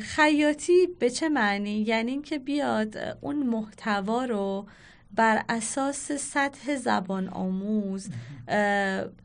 [0.00, 4.66] خیاطی به چه معنی؟ یعنی اینکه بیاد اون محتوا رو
[5.14, 8.08] بر اساس سطح زبان آموز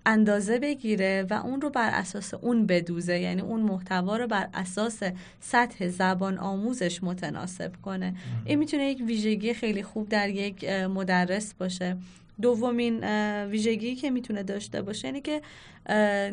[0.06, 5.00] اندازه بگیره و اون رو بر اساس اون بدوزه یعنی اون محتوا رو بر اساس
[5.40, 8.16] سطح زبان آموزش متناسب کنه.
[8.46, 11.98] این می‌تونه یک ویژگی خیلی خوب در یک مدرس باشه.
[12.42, 13.04] دومین
[13.44, 15.42] ویژگی که می‌تونه داشته باشه اینه که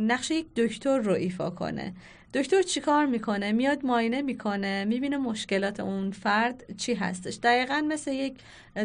[0.01, 1.93] نقش یک دکتر رو ایفا کنه.
[2.35, 7.39] دکتر چیکار می‌کنه؟ میاد ماینه می‌کنه می‌بینه مشکلات اون فرد چی هستش.
[7.43, 8.35] دقیقا مثل یک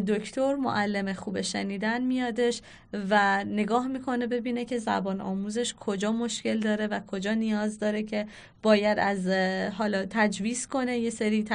[0.07, 2.61] دکتر معلم خوب شنیدن میادش
[3.09, 8.27] و نگاه می‌کنه ببینه که زبان آموزش کجا مشکل داره و کجا نیاز داره که
[8.63, 9.27] باید از
[9.73, 11.45] حالا تجویز کنه یه سری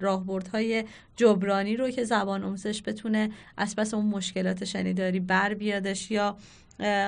[0.00, 0.84] راهبردهای
[1.16, 6.36] جبرانی رو که زبان آموزش بتونه از پس اون مشکلات شنیداری بر بیادش یا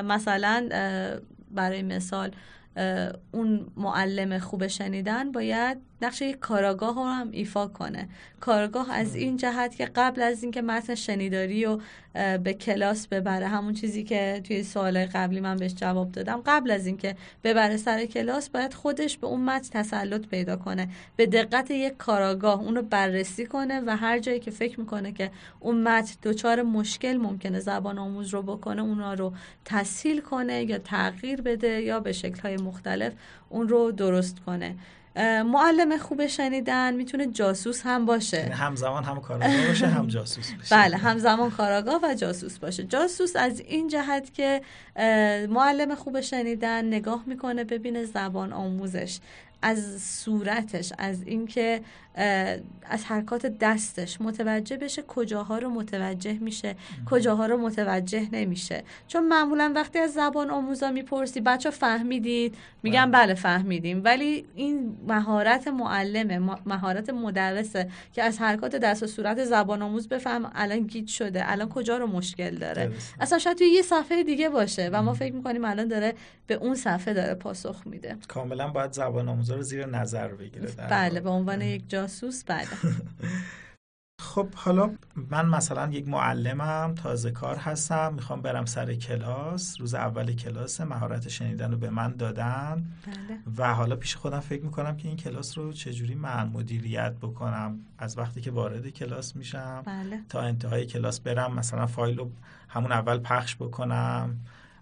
[0.05, 0.69] مثلا
[1.51, 2.31] برای مثال
[3.33, 8.09] اون معلم خوب شنیدن باید نقش یک کاراگاه رو هم ایفا کنه.
[8.41, 11.81] کارگاه از این جهت که قبل از اینکه متن شنیداری رو
[12.45, 16.87] به کلاس ببره همون چیزی که توی سوال قبلی من بهش جواب دادم قبل از
[16.87, 20.89] اینکه ببره سر کلاس باید خودش به اون متن تسلط پیدا کنه.
[21.17, 25.31] به دقت یک کاراگاه اون رو بررسی کنه و هر جایی که فکر می‌کنه که
[25.61, 29.33] اون متن دچار مشکل ممکنه زبان آموز رو بکنه اونا رو
[29.65, 33.13] تسهیل کنه یا تغییر بده یا به شکلهای مختلف
[33.49, 34.75] اون رو درست کنه.
[35.45, 38.37] معلم خوب شنیدن می‌تونه جاسوس هم باشه.
[38.37, 40.77] یعنی همزمان هم کاراگاه باشه هم جاسوس باشه.
[40.77, 42.85] بله همزمان کاراگاه و جاسوس باشه.
[42.85, 44.63] جاسوس از این جهت که
[45.49, 49.19] معلم خوب شنیدن نگاه می‌کنه ببینه زبان آموزش.
[49.63, 51.81] از صورتش از اینکه
[52.91, 56.75] از حرکات دستش متوجه بشه کجاها رو متوجه میشه
[57.11, 58.85] کجاها رو متوجه نمیشه.
[59.09, 62.55] چون معمولا وقتی از زبان آموزا می‌پرسی بچه فهمیدید.
[62.83, 63.23] میگن بله.
[63.23, 64.03] بله فهمیدیم.
[64.05, 70.51] ولی این مهارت معلمه مهارت مدرسه که از حرکات دست و صورت زبان آموز بفهم
[70.55, 71.51] الان گیت شده.
[71.51, 75.35] الان کجا رو مشکل داره؟ اصلا شاید توی یه صفحه دیگه باشه و ما فکر
[75.35, 76.15] می‌کنیم الان داره
[76.47, 78.17] به اون صفحه داره پاسخ میده.
[78.29, 82.69] کاملا باید زبان رو زیر نظر بگیره بله به عنوان یک جاسوس بله.
[84.23, 84.91] خب حالا
[85.31, 89.81] من مثلا یک معلمم تازه کار هستم می‌خوام برم سر کلاس.
[89.81, 92.85] روز اول کلاس مهارت شنیدن رو به من دادن.
[93.07, 93.39] بله.
[93.59, 97.79] و حالا پیش خودم فکر می‌کنم که این کلاس رو چجوری من مدیریت بکنم.
[97.99, 100.21] از وقتی که وارد کلاس میشم بله.
[100.29, 102.31] تا انتهای کلاس برم مثلا فایل رو
[102.69, 104.39] همون اول پخش بکنم.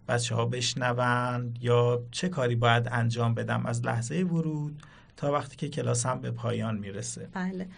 [0.08, 4.82] بچه ها بشنون یا چه کاری باید انجام بدم از لحظه ورود
[5.16, 7.28] تا وقتی که کلاس هم به پایان می‌رسه.
[7.32, 7.68] بله.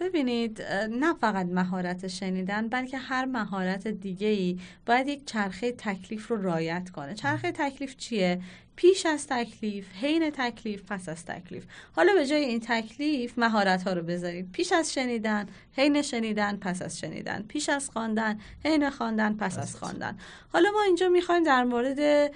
[0.00, 6.42] ببینید نه فقط مهارت شنیدن بلکه هر مهارت دیگه ای باید یک چرخه تکلیف رو
[6.42, 7.14] رایت کنه.
[7.14, 8.40] چرخه تکلیف چیه؟
[8.76, 11.64] پیش از تکلیف حین تکلیف پس از تکلیف.
[11.92, 16.82] حالا به جای این تکلیف مهارت ها رو بذارید پیش از شنیدن حین شنیدن پس
[16.82, 17.44] از شنیدن.
[17.48, 20.18] پیش از خواندن حین خواندن پس از خواندن.
[20.52, 22.32] حالا ما اینجا می‌خوایم در مورد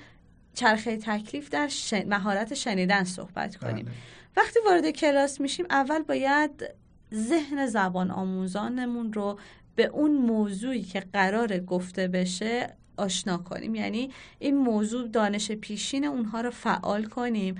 [0.54, 1.70] چرخه تکلیف در
[2.06, 3.84] مهارت شنیدن صحبت کنیم.
[3.84, 3.94] بله.
[4.36, 6.64] وقتی وارد کلاس میشیم اول باید
[7.14, 9.38] ذهن زبان آموزانمون رو
[9.76, 13.74] به اون موضوعی که قرار گفته بشه آشنا کنیم.
[13.74, 17.54] یعنی این موضوع دانش پیشین اونها رو فعال کنیم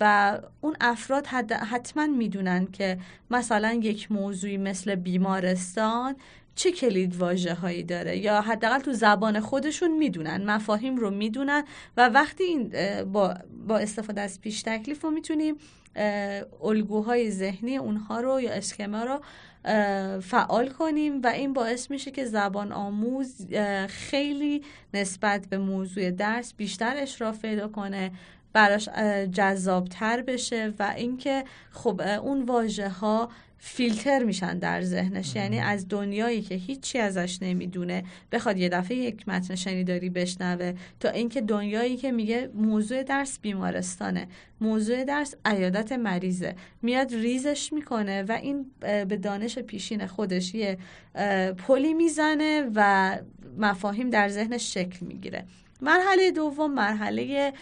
[0.00, 1.26] و اون افراد
[1.70, 2.98] حتما می‌دونن که
[3.30, 6.16] مثلا یک موضوعی مثل بیمارستان
[6.54, 11.64] چه کلید واژه هایی داره یا حداقل تو زبان خودشون می‌دونن مفاهیم رو می‌دونن
[11.96, 12.72] و وقتی این
[13.12, 13.34] با,
[13.68, 15.54] با استفاده از پیش تکلیف رو می‌تونیم
[16.62, 19.20] الگوهای ذهنی اونها رو یا اسکما رو
[20.22, 23.46] فعال کنیم و این باعث میشه که زبان آموز
[23.88, 24.62] خیلی
[24.94, 28.10] نسبت به موضوع درس بیشتر اشراف پیدا کنه
[28.52, 28.88] براش
[29.32, 35.36] جذابتر بشه و اینکه خب اون واژه ها فیلتر میشن در ذهنش.
[35.36, 41.08] یعنی از دنیایی که هیچی ازش نمی‌دونه بخواد یه دفعه یک متن شنیداری بشنوه تا
[41.08, 44.28] اینکه دنیایی که میگه موضوع درس بیمارستانه.
[44.60, 46.54] موضوع درس عیادت مریضه.
[46.82, 50.78] میاد ریزش می‌کنه و این به دانش پیشین خودش یه
[51.58, 53.18] پلی می‌زنه و
[53.58, 55.44] مفاهیم در ذهنش شکل می‌گیره.
[55.80, 57.52] مرحله دوم مرحله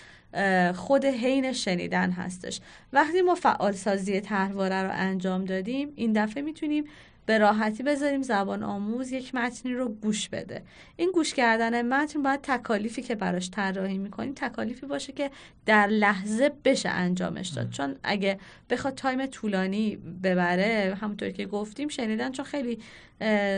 [0.74, 2.60] خود حین شنیدن هستش.
[2.92, 6.84] وقتی ما فعال سازی طرحواره رو انجام دادیم این دفعه می‌تونیم
[7.26, 10.62] به راحتی بذاریم زبان آموز یک متنی رو گوش بده.
[10.96, 15.30] این گوش کردن متن باید تکالیفی که براش طراحی می‌کنیم تکالیفی باشه که
[15.66, 17.70] در لحظه بشه انجامش داد.
[17.70, 18.38] چون اگه
[18.70, 22.78] بخواد تایم طولانی ببره همونطور که گفتیم شنیدن چون خیلی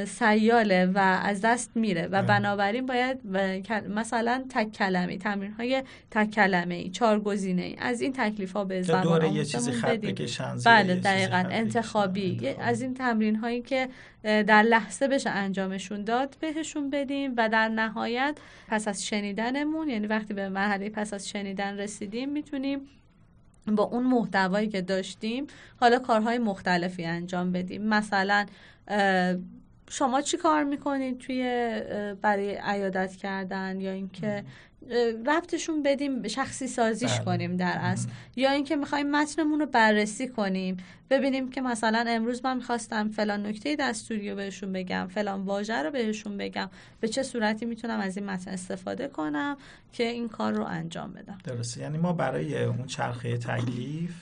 [0.06, 3.20] سیاله و از دست میره و بنابراین باید
[3.88, 8.64] مثلا تک کلمه تمرین های تک کلمه ای چهار گزینه ای از این تکلیف ها
[8.64, 10.14] به زبان آموزمون بدیم.
[10.64, 11.44] بله دقیقا.
[11.50, 12.48] انتخابی.
[12.60, 13.88] از این تمرین هایی که
[14.22, 18.38] در لحظه بشه انجامشون داد بهشون بدیم و در نهایت
[18.68, 22.80] پس از شنیدنمون یعنی وقتی به مرحله پس از شنیدن رسیدیم می‌تونیم
[23.66, 25.46] با اون محتوایی که داشتیم
[25.80, 27.82] حالا کارهای مختلفی انجام بدیم.
[27.82, 28.46] مثلا
[29.90, 31.42] شما چی کار می‌کنید توی
[32.22, 34.44] برای عیادت کردن یا اینکه
[35.26, 37.24] ربطشون بدیم شخصی سازیش بله.
[37.24, 38.08] کنیم در اصل.
[38.36, 40.76] یا اینکه می‌خوایم متنمون رو بررسی کنیم.
[41.10, 45.90] ببینیم که مثلا امروز من می‌خواستم فلان نکته دستوری رو بهشون بگم فلان واژه رو
[45.90, 46.70] بهشون بگم.
[47.00, 49.56] به چه صورتی می‌تونم از این متن استفاده کنم
[49.92, 51.80] که این کار رو انجام بدم؟ درسته.
[51.80, 54.14] یعنی ما برای اون چرخه تکلیف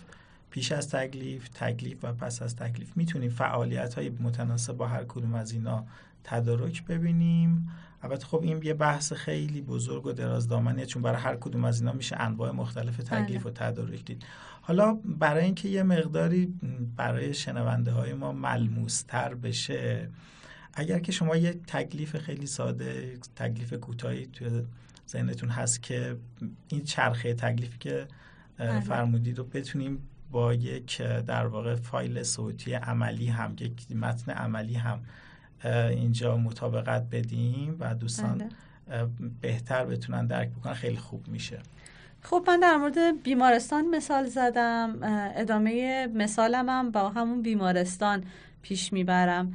[0.51, 5.35] پیش از تکلیف تکلیف و پس از تکلیف می‌تونیم فعالیت های متناسب با هر کدوم
[5.35, 5.85] از اینا
[6.25, 7.69] تدارک ببینیم
[8.03, 11.81] البته خب این یه بحث خیلی بزرگ و دراز دامنیه چون برای هر کدوم از
[11.81, 13.53] اینا میشه انواع مختلف تکلیف بله.
[13.53, 14.25] و تدارک دید
[14.63, 16.55] حالا برای اینکه یه مقداری
[16.97, 20.09] برای شنونده های ما ملموستر بشه
[20.75, 24.63] اگر که شما یه تکلیف خیلی ساده تکلیف کوتاهی توی
[25.09, 26.17] ذهنتون هست که
[26.69, 28.09] این چرخه تکلیفی که
[28.57, 28.81] بله.
[28.81, 35.01] فرمودید رو بتونیم با یک در واقع فایل صوتی عملی هم یک متن عملی هم
[35.67, 38.49] اینجا مطابقت بدیم و دوستان بله.
[39.41, 41.59] بهتر بتونن درک بکنن خیلی خوب میشه
[42.23, 44.99] خب من در مورد بیمارستان مثال زدم
[45.37, 48.25] ادامه مثالم هم با همون بیمارستان
[48.63, 49.55] پیش می‌برم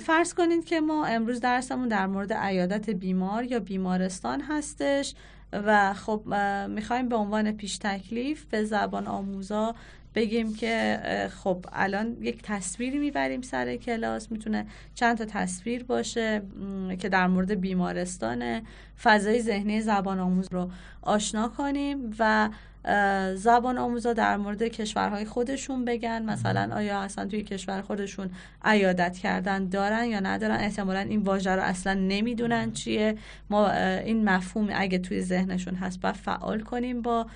[0.00, 5.14] فرض کنید که ما امروز درسمون در مورد عیادت بیمار یا بیمارستان هستش
[5.52, 6.22] و خب
[6.68, 9.74] می‌خوایم به عنوان پیش تکلیف به زبان آموزا
[10.14, 11.00] بگیم که
[11.44, 16.42] خب الان یک تصویری می‌بریم سر کلاس می‌تونه چند تا تصویر باشه
[16.98, 18.62] که در مورد بیمارستان
[19.02, 20.70] فضای ذهنی زبان آموز رو
[21.02, 22.50] آشنا کنیم و
[23.34, 26.22] زبان آموزا در مورد کشورهای خودشون بگن.
[26.22, 28.30] مثلا آیا اصلا توی کشور خودشون
[28.64, 33.16] عیادت کردن دارن یا ندارن؟ احتمالا این واژه رو اصلا نمی‌دونن چیه.
[33.50, 37.26] ما این مفهوم اگه توی ذهنشون هست باید فعال کنیم با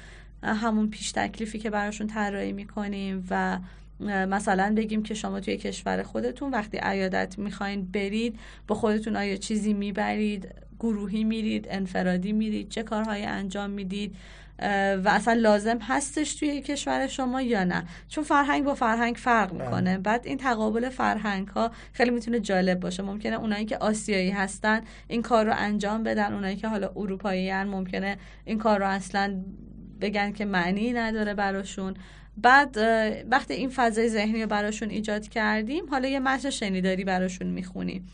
[0.42, 3.58] همون پیش تکلیفی که براشون طراحی می‌کنیم و
[4.00, 9.72] مثلا بگیم که شما توی کشور خودتون وقتی عیادت می‌خواین برید با خودتون آیا چیزی
[9.72, 14.16] می‌برید گروهی میرید انفرادی میرید چه کارهایی انجام می‌دید
[15.04, 19.92] و اصلا لازم هستش توی کشور شما یا نه؟ چون فرهنگ با فرهنگ فرق می‌کنه.
[19.92, 19.98] بله.
[19.98, 23.02] بعد این تقابل فرهنگ ها خیلی می‌تونه جالب باشه.
[23.02, 27.66] ممکنه اونایی که آسیایی هستن این کار رو انجام بدن اونایی که حالا اروپایی هن
[27.66, 29.40] ممکنه این کار رو اصلا
[30.02, 31.94] بگن که معنی نداره براشون.
[32.36, 32.76] بعد
[33.30, 38.08] وقتی این فضای ذهنی رو براشون ایجاد کردیم حالا یه متن شنیداری براشون می‌خونیم.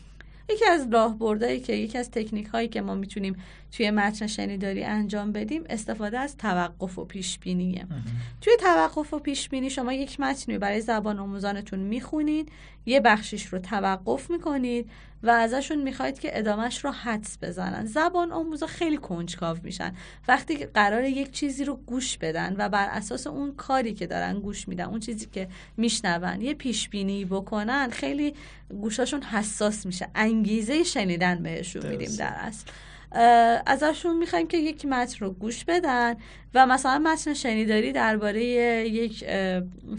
[0.49, 3.35] یکی از راهبردهایی که یکی از تکنیک هایی که ما می‌تونیم
[3.71, 7.87] توی متن شنیداری انجام بدیم استفاده از توقف و پیش بینیه
[8.41, 12.51] توی توقف و پیش بینی شما یک متنی برای زبان آموزانتون می‌خونید
[12.85, 14.89] یه بخشیش رو توقف می‌کنید
[15.23, 17.85] و ازشون می‌خواید که ادامش رو حدس بزنن.
[17.85, 19.93] زبان آموزا خیلی کنجکاو میشن.
[20.27, 24.67] وقتی قرار یک چیزی رو گوش بدن و بر اساس اون کاری که دارن گوش
[24.67, 25.47] میدن اون چیزی که
[25.77, 28.33] میشنون یه پیش بینی بکنن خیلی
[28.69, 30.07] گوشاشون حساس میشه.
[30.15, 32.65] انگیزه شنیدن بهشون میدیم در اصل.
[33.65, 36.15] ازشون می‌خوایم که یک متن رو گوش بدن
[36.53, 39.25] و مثلا متن شنیداری درباره یک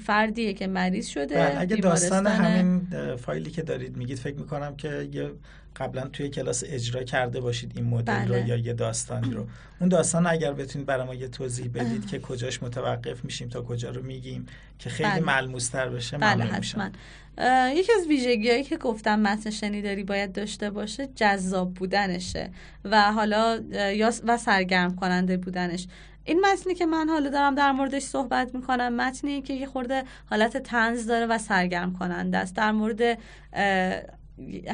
[0.05, 5.09] فردیه که مریض شده بله، اگه داستان همین فایلی که دارید میگید فکر می‌کنم که
[5.13, 5.31] یه
[5.77, 8.41] قبلا توی کلاس اجرا کرده باشید این مدل بله.
[8.41, 9.47] رو یا یه داستانی رو.
[9.81, 13.91] اون داستان اگر بتونید برای ما یه توضیح بدید که کجاش متوقف میشیم تا کجا
[13.91, 14.47] رو میگیم
[14.79, 15.21] که خیلی بله.
[15.21, 16.91] ملموستر بشه بله حتما.
[17.75, 22.51] یکی از ویژگیهایی که گفتم متن شنیداری باید داشته باشه جذاب بودنشه
[22.85, 25.87] و حالا یا و سرگرم کننده بودنش.
[26.25, 30.57] این متنی که من حالا دارم در موردش صحبت می‌کنم متنی که یه خورده حالت
[30.57, 32.57] تنز داره و سرگرم کننده است.
[32.57, 33.19] در مورد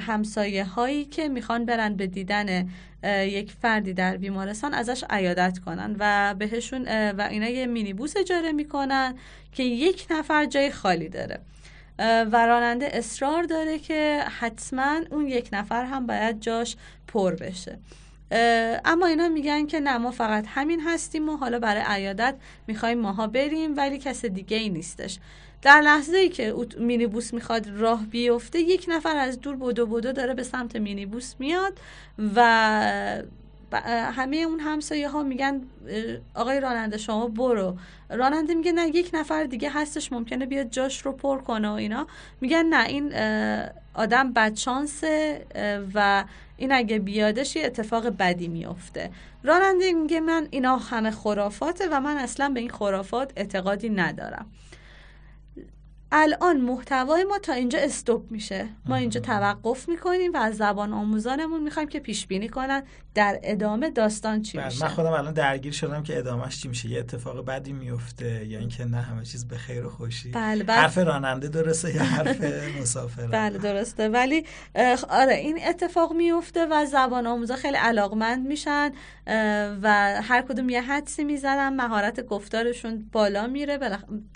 [0.00, 2.68] همسایه هایی که می‌خوان برن به دیدن
[3.04, 9.14] یک فردی در بیمارستان ازش عیادت کنن و بهشون و اینا یه مینیبوس اجاره می‌کنن
[9.52, 11.40] که یک نفر جای خالی داره.
[11.98, 16.76] و راننده اصرار داره که حتما اون یک نفر هم باید جاش
[17.08, 17.78] پر بشه.
[18.84, 22.34] اما اینا میگن که نه ما فقط همین هستیم و حالا برای عیادت
[22.66, 25.18] می‌خوایم ماها بریم ولی کس دیگه ای نیستش.
[25.62, 30.34] در لحظه ای که مینیبوس می‌خواد راه بیفته یک نفر از دور بودو بودو داره
[30.34, 31.78] به سمت مینیبوس میاد
[32.36, 32.42] و
[34.12, 35.60] همه اون همسایه ها میگن
[36.34, 37.76] آقای راننده شما برو.
[38.10, 42.06] راننده میگه نه یک نفر دیگه هستش ممکنه بیاد جاش رو پر کنه و اینا.
[42.40, 43.12] میگن نه این
[43.94, 45.46] آدم بدشانسه
[45.94, 46.24] و
[46.56, 49.10] این اگه بیادش یه اتفاق بدی میفته.
[49.42, 54.46] راننده میگه من اینا همه خرافاته و من اصلا به این خرافات اعتقادی ندارم.
[56.12, 58.68] الان محتوای ما تا اینجا استوب میشه.
[58.86, 62.82] ما اینجا توقف می‌کنیم و از زبان آموزانمون می‌خوایم که پیش بینی کنن
[63.14, 64.84] در ادامه داستان چی بله، میشه.
[64.84, 66.88] من خودم الان درگیر شدم که ادامهش چی میشه.
[66.88, 70.30] یه اتفاق بدی میفته یا اینکه نه همه چیز به خیر و خوشی.
[70.30, 70.76] بله بله.
[70.76, 72.40] حرف راننده درسته یا حرف
[72.80, 74.08] مسافر بله درسته.
[74.08, 74.44] ولی
[75.08, 78.92] آره این اتفاق میفته و زبان آموزا خیلی علاقمند میشن
[79.82, 83.78] و هر کدوم یه حدسی می‌زنن مهارت گفتارشون بالا میره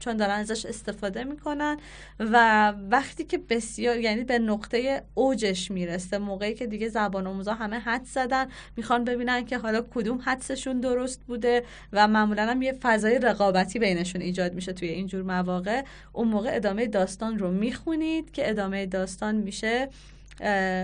[0.01, 1.60] چون دارن ازش استفاده می‌کنن.
[1.61, 1.77] می‌کنن
[2.19, 7.79] و وقتی که بسیار یعنی به نقطه اوجش می‌رسه موقعی که دیگه زبان آموزا همه
[7.79, 8.47] حد زدن
[8.77, 14.21] می‌خوان ببینن که حالا کدوم حدسشون درست بوده و معمولا هم یه فضای رقابتی بینشون
[14.21, 15.83] ایجاد میشه توی اینجور مواقع.
[16.13, 19.89] اون موقع ادامه داستان رو می‌خونید که ادامه داستان میشه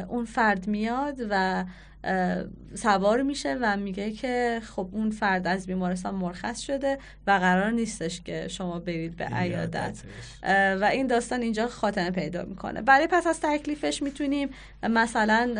[0.08, 1.64] اون فرد میاد و
[2.74, 8.20] سوار میشه و میگه که خب اون فرد از بیمارستان مرخص شده و قرار نیستش
[8.20, 10.02] که شما برید به عیادت.
[10.80, 12.82] و این داستان اینجا خاتمه پیدا می‌کنه.
[12.82, 14.48] برای پس از تکلیفش می‌تونیم
[14.82, 15.52] مثلا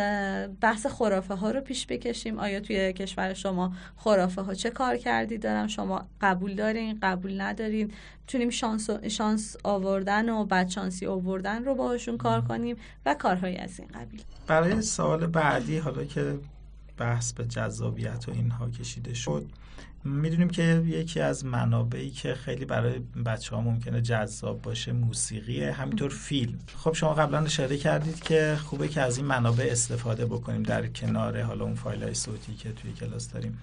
[0.61, 2.39] بحث خرافه ها رو پیش بکشیم.
[2.39, 7.93] آیا توی کشور شما خرافه ها چه کار کردی دارم شما قبول دارین قبول ندارین.
[8.21, 12.77] می‌تونیم شانس, شانس آوردن و بدشانسی آوردن رو باهاشون کار کنیم
[13.07, 14.23] و کارهایی از این قبیل.
[14.47, 16.36] برای سوال بعدی حالا که
[16.99, 19.47] بحث به جذابیت و اینها کشیده شد.
[20.05, 26.11] می‌دونیم که یکی از منابعی که خیلی برای بچه ها ممکنه جذاب باشه موسیقیه همینطور
[26.11, 26.59] فیلم.
[26.77, 31.43] خب شما قبلا اشاره کردید که خوبه که از این منابع استفاده بکنیم در کنار
[31.43, 33.59] حالا اون فایل های صوتی که توی کلاس داریم.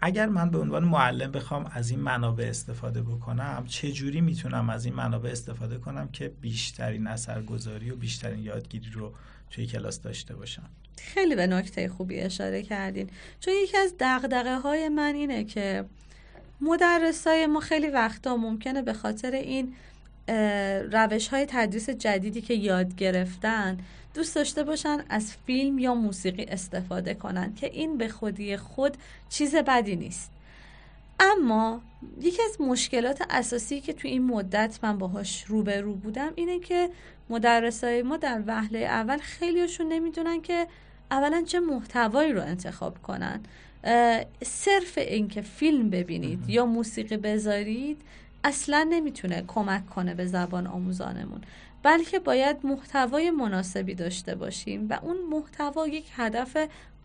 [0.00, 4.84] اگر من به عنوان معلم بخوام از این منابع استفاده بکنم چه جوری می‌تونم از
[4.84, 9.12] این منابع استفاده کنم که بیشترین اثرگذاری و بیشترین یادگیری رو
[9.54, 10.70] توی کلاس داشته باشم.
[10.98, 13.10] خیلی به نکته خوبی اشاره کردین.
[13.40, 15.84] چون یکی از دقدقه های من اینه که
[16.60, 19.74] مدرسای ما خیلی وقتا ممکنه به خاطر این
[20.92, 23.78] روش های تدریس جدیدی که یاد گرفتن
[24.14, 28.96] دوست داشته باشن از فیلم یا موسیقی استفاده کنن که این به خودی خود
[29.28, 30.30] چیز بدی نیست.
[31.20, 31.82] اما
[32.20, 36.90] یکی از مشکلات اساسی که تو این مدت من باهاش روبرو بودم اینه که
[37.30, 40.66] مدرسای ما در وهله اول خیلیشون نمی‌دونن که
[41.10, 43.40] اولا چه محتوایی رو انتخاب کنن.
[44.42, 48.02] صرف اینکه فیلم ببینید یا موسیقی بذارید
[48.44, 51.40] اصلا نمی‌تونه کمک کنه به زبان آموزانمون.
[51.82, 56.56] بلکه باید محتوای مناسبی داشته باشیم و اون محتوا یک هدف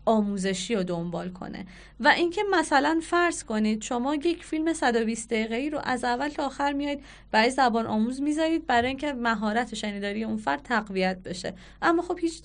[0.04, 1.66] آموزشی رو دنبال کنه.
[2.00, 6.46] و اینکه مثلا فرض کنید شما یک فیلم 120 دقیقه ای رو از اول تا
[6.46, 11.54] آخر میایید برای زبان آموز می‌ذارید برای اینکه مهارت شنیداری اون فرد تقویت بشه.
[11.82, 12.42] اما خب هیچ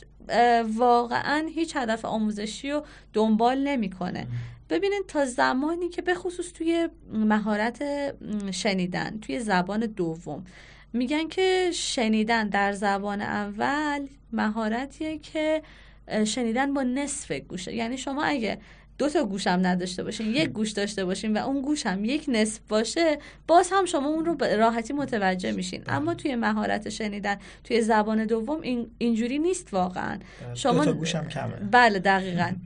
[0.75, 4.27] واقعا هیچ هدف آموزشی رو دنبال نمی‌کنه.
[4.69, 7.83] ببینید تا زمانی که به خصوص توی مهارت
[8.51, 10.43] شنیدن توی زبان دوم
[10.93, 15.61] میگن که شنیدن در زبان اول مهارتیه که
[16.25, 18.57] شنیدن با نصف گوشه یعنی شما اگه
[18.97, 22.25] دو تا گوش هم نداشته باشین یک گوش داشته باشین و اون گوش هم یک
[22.27, 25.95] نصف باشه باز هم شما اون رو راحتی متوجه میشین بله.
[25.95, 30.55] اما توی مهارت شنیدن توی زبان دوم این اینجوری نیست واقعا بله.
[30.55, 32.51] شما دو تا گوش هم کمه بله دقیقا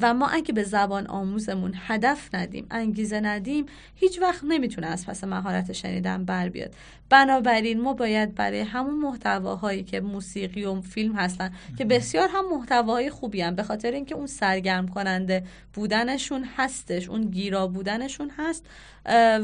[0.00, 5.24] و ما اگه به زبان آموزمون هدف ندیم انگیزه ندیم هیچ وقت نمی‌تونه از پس
[5.24, 6.74] مهارت شنیدن بر بیاد.
[7.10, 13.10] بنابراین ما باید برای همون محتواهایی که موسیقی و فیلم هستن که بسیار هم محتواهای
[13.10, 18.66] خوبی هم به خاطر اینکه اون سرگرم کننده بودنشون هستش اون گیرا بودنشون هست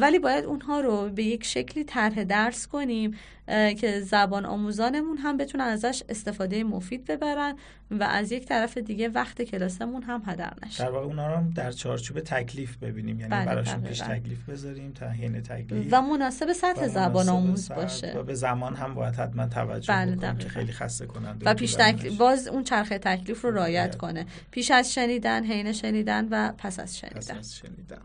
[0.00, 3.14] ولی باید اونها رو به یک شکلی طرح درس کنیم
[3.46, 7.56] که زبان آموزانمون هم بتونن ازش استفاده مفید ببرن
[7.90, 10.84] و از یک طرف دیگه وقت کلاسمون هم هدر نشه.
[10.84, 15.08] در واقع اونا رو در چارچوب تکلیف ببینیم یعنی بله براشون پیش تکلیف بذاریم تا
[15.08, 18.12] حین تکلیف و مناسب سطح زبان آموز باشه.
[18.16, 21.74] و به زمان هم باید حتما توجه بله بکنیم که خیلی خسته کننده و پیش
[21.74, 24.26] تکلیف باز اون چرخه تکلیف رو رعایت کنه.
[24.50, 28.02] پیش از شنیدن حین شنیدن و پس از شنیدن, پس از شنیدن.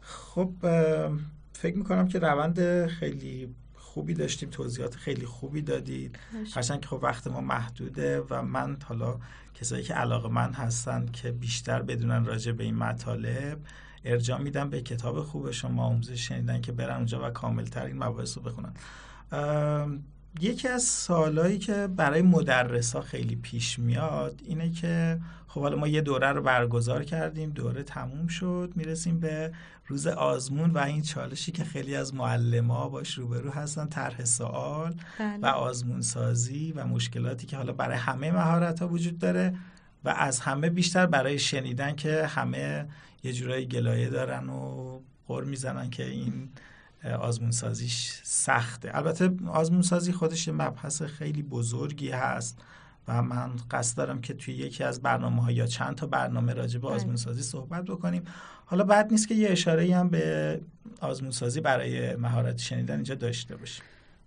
[0.00, 0.50] خب
[1.52, 3.54] فکر می‌کنم که روند خیلی
[3.96, 6.18] خوبی داشتیم توضیحات خیلی خوبی دادید.
[6.54, 9.18] هرچند که خب وقت ما محدوده و من حالا
[9.54, 13.58] کسایی که علاقه من هستن که بیشتر بدونن راجع به این مطالب
[14.04, 18.38] ارجاع میدم به کتاب خوب شما آموزش شنیدن که برن اونجا و کاملتر این مباحث
[18.38, 18.72] رو بخونن.
[20.40, 25.88] یکی از سالهایی که برای مدرس ها خیلی پیش میاد اینه که خب حالا ما
[25.88, 29.52] یه دوره رو برگزار کردیم دوره تموم شد می‌رسیم به
[29.86, 34.94] روز آزمون و این چالشی که خیلی از معلم ها باش روبرو هستن طرح سوال
[35.18, 35.38] بله.
[35.42, 39.54] و آزمون سازی و مشکلاتی که حالا برای همه مهارت ها وجود داره
[40.04, 42.88] و از همه بیشتر برای شنیدن که همه
[43.22, 46.48] یه جورایی گلایه دارن و غور می‌زنن که این
[47.14, 48.96] آزمون سازیش سخته.
[48.96, 52.58] البته آزمون سازی خودش یه مبحث خیلی بزرگی هست
[53.08, 56.78] و من قصد دارم که توی یکی از برنامه ها یا چند تا برنامه راجع
[56.78, 56.96] به بله.
[56.96, 58.22] آزمون سازی صحبت بکنیم.
[58.64, 60.60] حالا بعد نیست که یه اشاره هم به
[61.00, 63.84] آزمون سازی برای مهارت شنیدن اینجا داشته باشیم.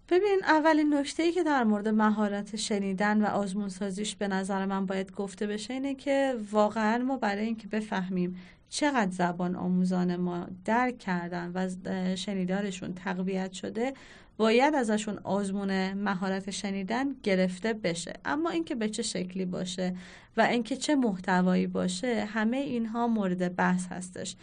[0.09, 4.86] ببین اولین نکته ای که در مورد مهارت شنیدن و آزمون سازیش به نظر من
[4.86, 8.36] باید گفته بشه اینه که واقعا ما برای اینکه بفهمیم
[8.70, 11.70] چقدر زبان آموزان ما درک کردن و
[12.15, 13.93] شنیدارشون تقویت شده
[14.38, 18.13] باید ازشون آزمون مهارت شنیدن گرفته بشه.
[18.26, 19.95] اما اینکه به چه شکلی باشه
[20.38, 24.36] و اینکه چه محتوایی باشه همه اینها مورد بحث هستش.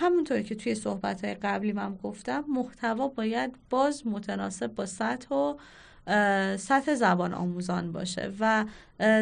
[0.00, 5.56] همونطوری که توی صحبت های قبلی من گفتم محتوا باید باز متناسب با سطح و
[6.56, 8.64] سطح زبان آموزان باشه و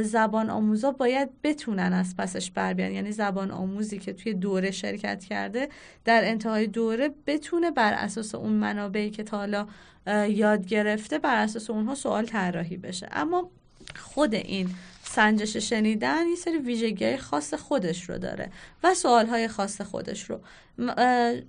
[0.03, 2.93] زبان آموزا باید بتونن از پسش بر بیان.
[2.93, 5.69] یعنی زبان آموزی که توی دوره شرکت کرده
[6.05, 9.67] در انتهای دوره بتونه بر اساس اون منابعی که تا حالا
[10.29, 13.09] یاد گرفته بر اساس اونها سوال طراحی بشه.
[13.13, 13.51] اما
[13.97, 14.71] خود این
[15.15, 18.51] سنجش شنیدن یه سری ویژگی خاص خودش رو داره
[18.85, 20.41] و سوال های خاص خودش رو.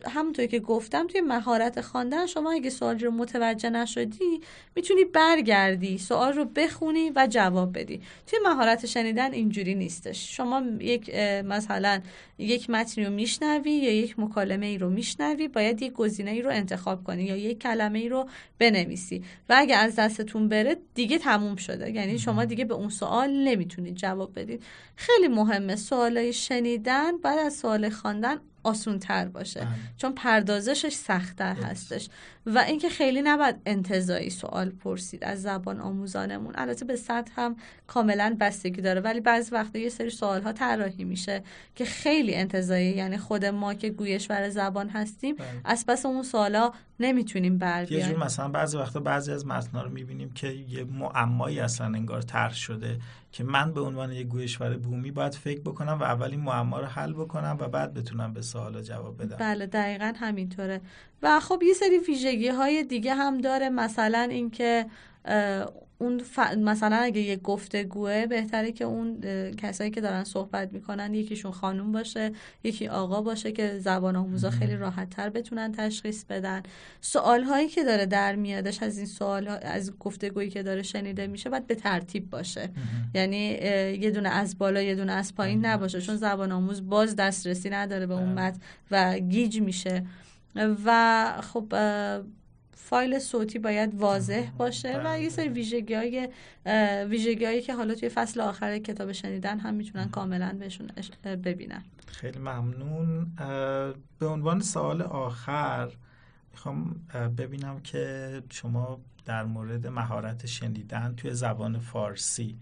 [0.05, 4.41] همونطور که گفتم توی مهارت خواندن شما اگه سوالی رو متوجه نشدی
[4.76, 8.01] می‌تونی برگردی سوال رو بخونی و جواب بدی.
[8.28, 10.38] توی مهارت شنیدن اینجوری نیستش.
[10.38, 12.01] شما یک مثلا
[12.38, 16.49] یک متنی رو میشنوی یا یک مکالمه ای رو میشنوی باید یک گزینه ای رو
[16.49, 19.24] انتخاب کنی یا یک کلمه ای رو بنویسی.
[19.49, 21.91] و اگه از دستتون بره دیگه تموم شده.
[21.91, 24.63] یعنی شما دیگه به اون سوال نمی‌تونید جواب بدید
[24.95, 29.59] خیلی مهمه سوالای شنیدن بعد از سوال خواندن آسون تر باشه.
[29.59, 29.69] بله.
[29.97, 32.09] چون پردازشش سختتر هستش.
[32.45, 36.53] و اینکه خیلی نباید انتظایی سوال پرسید از زبان آموزانمون.
[36.57, 37.55] البته به سطح هم
[37.87, 41.43] کاملا بستگی داره ولی بعضی وقتا یه سری سوال ها طراحی میشه
[41.75, 45.47] که خیلی انتظایی یعنی خود ما که گویشور زبان هستیم بله.
[45.65, 50.33] از پس اون سوالا نمی‌تونیم بر بیایم مثلا بعضی وقتا بعضی از متن‌ها رو می‌بینیم
[50.33, 52.99] که یه معمایی اصلا انگار طرح شده
[53.31, 57.13] که من به عنوان یه گویشور بومی باید فکر بکنم و اولی معما رو حل
[57.13, 59.37] بکنم و بعد بتونم به سوالا جواب بدم.
[59.39, 60.81] بله دقیقا همینطوره.
[61.23, 61.99] و خب یه سری
[62.34, 63.69] ویژگی های دیگه هم داره.
[63.69, 64.86] مثلا اینکه
[65.97, 66.21] اون
[66.57, 69.21] مثلا اگه یه گفتگوه بهتره که اون
[69.57, 72.31] کسایی که دارن صحبت می‌کنن یکیشون خانوم باشه
[72.63, 76.63] یکی آقا باشه که زبان آموزا خیلی راحت تر بتونن تشخیص بدن.
[77.01, 81.27] سوال هایی که داره در میادش از این سوال ها، از گفتگویی که داره شنیده
[81.27, 82.69] میشه باید به ترتیب باشه.
[83.15, 83.47] یعنی
[84.01, 88.05] یه دونه از بالا یه دونه از پایین نباشه چون زبان آموز باز دسترسی نداره
[88.05, 88.47] به اون بله.
[88.47, 88.59] متن
[88.91, 90.03] و گیج میشه.
[90.55, 91.73] و خب
[92.75, 96.29] فایل صوتی باید واضح باشه و یه سری ویژگی های
[97.09, 100.91] ویژگی که حالا توی فصل آخر کتاب شنیدن هم می‌تونن کاملا بهشون
[101.23, 101.83] ببینن.
[102.07, 103.31] خیلی ممنون.
[104.19, 105.89] به عنوان سوال آخر
[106.51, 106.95] می‌خوام
[107.37, 112.57] ببینم که شما در مورد مهارت شنیدن توی زبان فارسی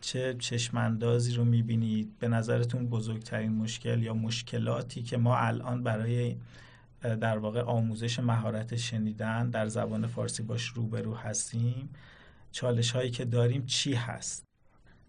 [0.00, 6.36] چه چشماندازی رو می‌بینید؟ به نظرتون بزرگترین مشکل یا مشکلاتی که ما الان برای
[7.02, 11.88] در واقع آموزش مهارت شنیدن در زبان فارسی باش روبرو هستیم.
[12.52, 14.44] چالش هایی که داریم چی هست؟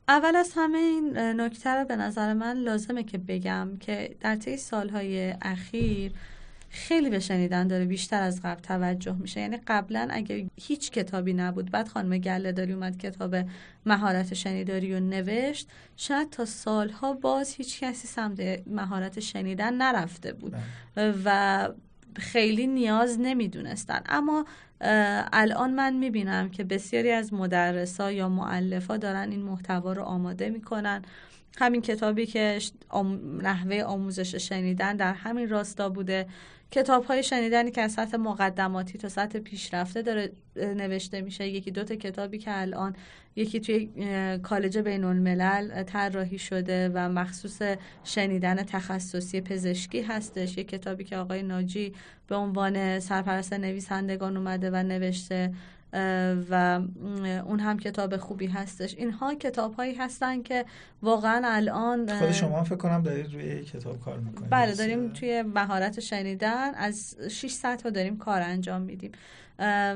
[0.07, 4.57] اول از همه این نکته رو به نظر من لازمه که بگم که در طی
[4.57, 6.11] سالهای اخیر
[6.70, 9.39] خیلی به شنیدن داره بیشتر از قبل توجه میشه.
[9.39, 13.36] یعنی قبلا اگه هیچ کتابی نبود بعد خانم گله داری اومد کتاب
[13.86, 20.55] مهارت شنیداری رو نوشت شاید تا سالها باز هیچ کسی سمت مهارت شنیدن نرفته بود
[20.95, 21.13] بله.
[21.26, 21.70] و
[22.15, 24.01] خیلی نیاز نمی‌دونستن.
[24.05, 24.45] اما
[25.34, 31.01] الان من می‌بینم که بسیاری از مدرسا یا معلفا دارن این محتوا رو آماده می‌کنن.
[31.57, 32.59] همین کتابی که
[33.41, 36.28] نحوه آموزش شنیدن در همین راستا بوده.
[36.72, 41.47] کتاب های شنیدنی که از سطح مقدماتی تا سطح پیشرفته داره نوشته میشه.
[41.47, 42.95] یکی دو تا کتابی که الان
[43.36, 43.89] یکی توی
[44.43, 47.61] کالج بین الملل طراحی شده و مخصوص
[48.03, 50.57] شنیدن تخصصی پزشکی هستش.
[50.57, 51.93] یک کتابی که آقای ناجی
[52.28, 55.53] به عنوان سرپرست نویسندگان اومده و نوشته.
[56.49, 56.81] و
[57.45, 58.95] اون هم کتاب خوبی هستش.
[58.95, 60.65] اینها کتاب هایی هستن که
[61.01, 64.49] واقعا الان خود شما فکر کنم دارید روی کتاب کار می‌کنید.
[64.49, 69.11] بله داریم توی مهارت شنیدن از 6 تا داریم کار انجام میدیم.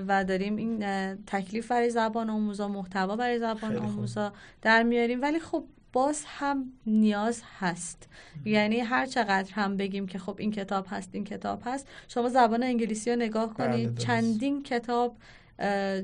[0.07, 0.79] و داریم این
[1.15, 5.21] تکلیف برای زبان آموزا محتوا برای زبان آموزا در میاریم.
[5.21, 5.63] ولی خب
[5.93, 8.09] باز هم نیاز هست.
[8.45, 12.63] یعنی هر چقدر هم بگیم که خب این کتاب هست این کتاب هست شما زبان
[12.63, 13.97] انگلیسی رو نگاه بله، کنید.
[13.97, 15.15] چندین کتاب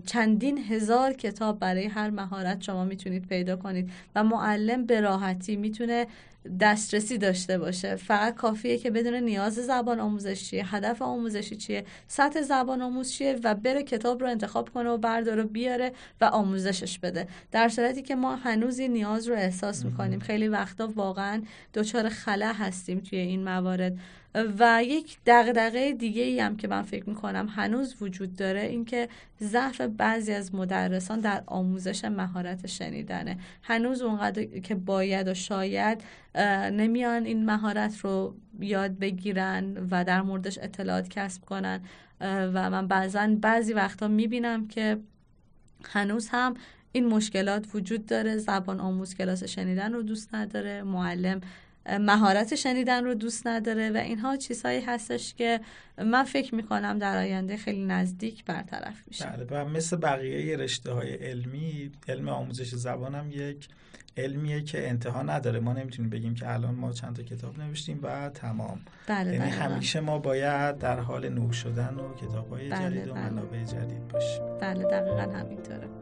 [0.05, 6.07] چندین هزار کتاب برای هر مهارت شما می‌تونید پیدا کنید و معلم به راحتی می‌تونه
[6.59, 7.95] دسترسی داشته باشه.
[7.95, 13.39] فقط کافیه که بدون نیاز زبان آموزش چیه هدف آموزشی چیه سطح زبان آموز چیه
[13.43, 15.91] و بره کتاب رو انتخاب کنه و برداره بیاره
[16.21, 17.27] و آموزشش بده.
[17.51, 20.19] در صورتی که ما هنوز این نیاز رو احساس می‌کنیم.
[20.19, 21.41] خیلی وقتا واقعا
[21.73, 23.97] دچار خلا هستیم توی این موارد.
[24.59, 29.09] و یک دغدغه دیگه ای هم که من فکر می‌کنم هنوز وجود داره اینکه
[29.41, 33.37] ضعف بعضی از مدرسان در آموزش مهارت شنیدنه.
[33.63, 36.03] هنوز اونقدر که باید و شاید
[36.71, 41.81] نمیان این مهارت رو یاد بگیرن و در موردش اطلاعات کسب کنن.
[42.21, 44.97] و من بعضا بعضی وقتا می‌بینم که
[45.85, 46.53] هنوز هم
[46.91, 48.37] این مشکلات وجود داره.
[48.37, 50.83] زبان آموز کلاس شنیدن رو دوست نداره.
[50.83, 51.41] معلم
[52.01, 55.59] مهارت شنیدن رو دوست نداره و اینها چیزهایی هستش که
[55.97, 59.25] من فکر می‌کنم در آینده خیلی نزدیک برطرف میشه.
[59.25, 63.67] بله و مثل بقیه رشته های علمی علم آموزش زبان هم یک
[64.17, 65.59] علمیه که انتها نداره.
[65.59, 68.79] ما نمی‌تونیم بگیم که الان ما چند تا کتاب نوشتیم و تمام.
[69.07, 73.07] بله یعنی بله همیشه ما باید در حال نوع شدن و کتاب های بله جدید
[73.07, 73.29] و بله.
[73.29, 74.57] منابع جدید باشیم.
[74.61, 75.98] بله دقیقا همینطوره.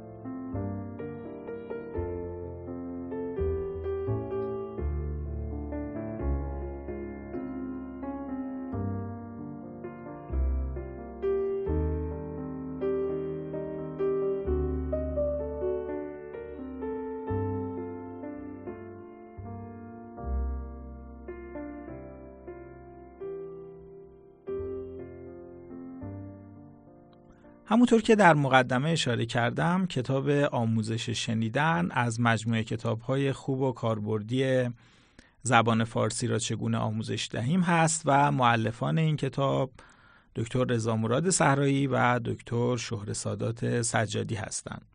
[27.70, 34.70] همونطور که در مقدمه اشاره کردم کتاب آموزش شنیدن از مجموعه کتاب‌های خوب و کاربردی
[35.42, 39.72] زبان فارسی را چگونه آموزش دهیم هست و معلفان این کتاب
[40.36, 44.86] دکتر رضا مراد صحرایی و دکتر شهر سادات سجادی هستند.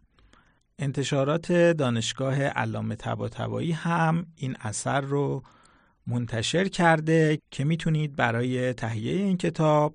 [0.79, 5.43] انتشارات دانشگاه علامه طباطبایی هم این اثر رو
[6.07, 9.95] منتشر کرده که می‌تونید برای تهیه این کتاب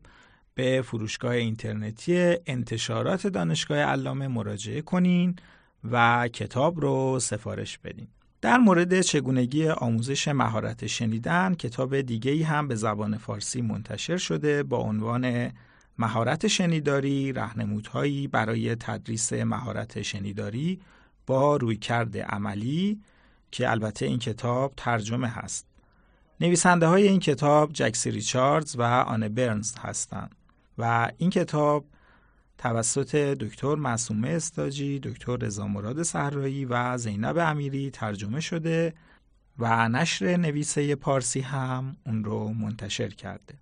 [0.58, 5.36] به فروشگاه اینترنتی انتشارات دانشگاه علامه مراجعه کنین
[5.92, 8.08] و کتاب رو سفارش بدین.
[8.42, 14.64] در مورد چگونگی آموزش مهارت شنیدن کتاب دیگه ای هم به زبان فارسی منتشر شده
[14.64, 15.52] با عنوان
[15.98, 20.80] مهارت شنیداری رهنمودهایی برای تدریس مهارت شنیداری
[21.28, 23.02] با رویکرد عملی
[23.52, 25.68] که البته این کتاب ترجمه هست.
[26.42, 30.37] نویسنده های این کتاب جکسی ریچاردز و آنه برنز هستند
[30.78, 31.86] و این کتاب
[32.58, 38.94] توسط دکتر معصومه استاجی، دکتر رضا مراد صحرایی و زینب امیری ترجمه شده
[39.60, 43.54] و نشر نویسه پارسی هم اون رو منتشر کرده.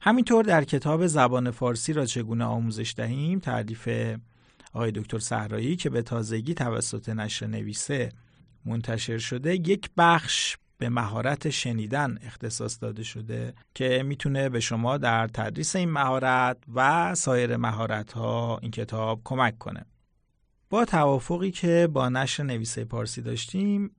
[0.00, 3.88] همینطور در کتاب زبان فارسی را چگونه آموزش دهیم تعریف
[4.72, 8.12] آقای دکتر صحرایی که به تازگی توسط نشر نویسه
[8.64, 15.28] منتشر شده یک بخش به مهارت شنیدن اختصاص داده شده که می‌تونه به شما در
[15.28, 19.86] تدریس این مهارت و سایر مهارت ها این کتاب کمک کنه.
[20.70, 23.90] با توافقی که با نشر نویسه پارسی داشتیم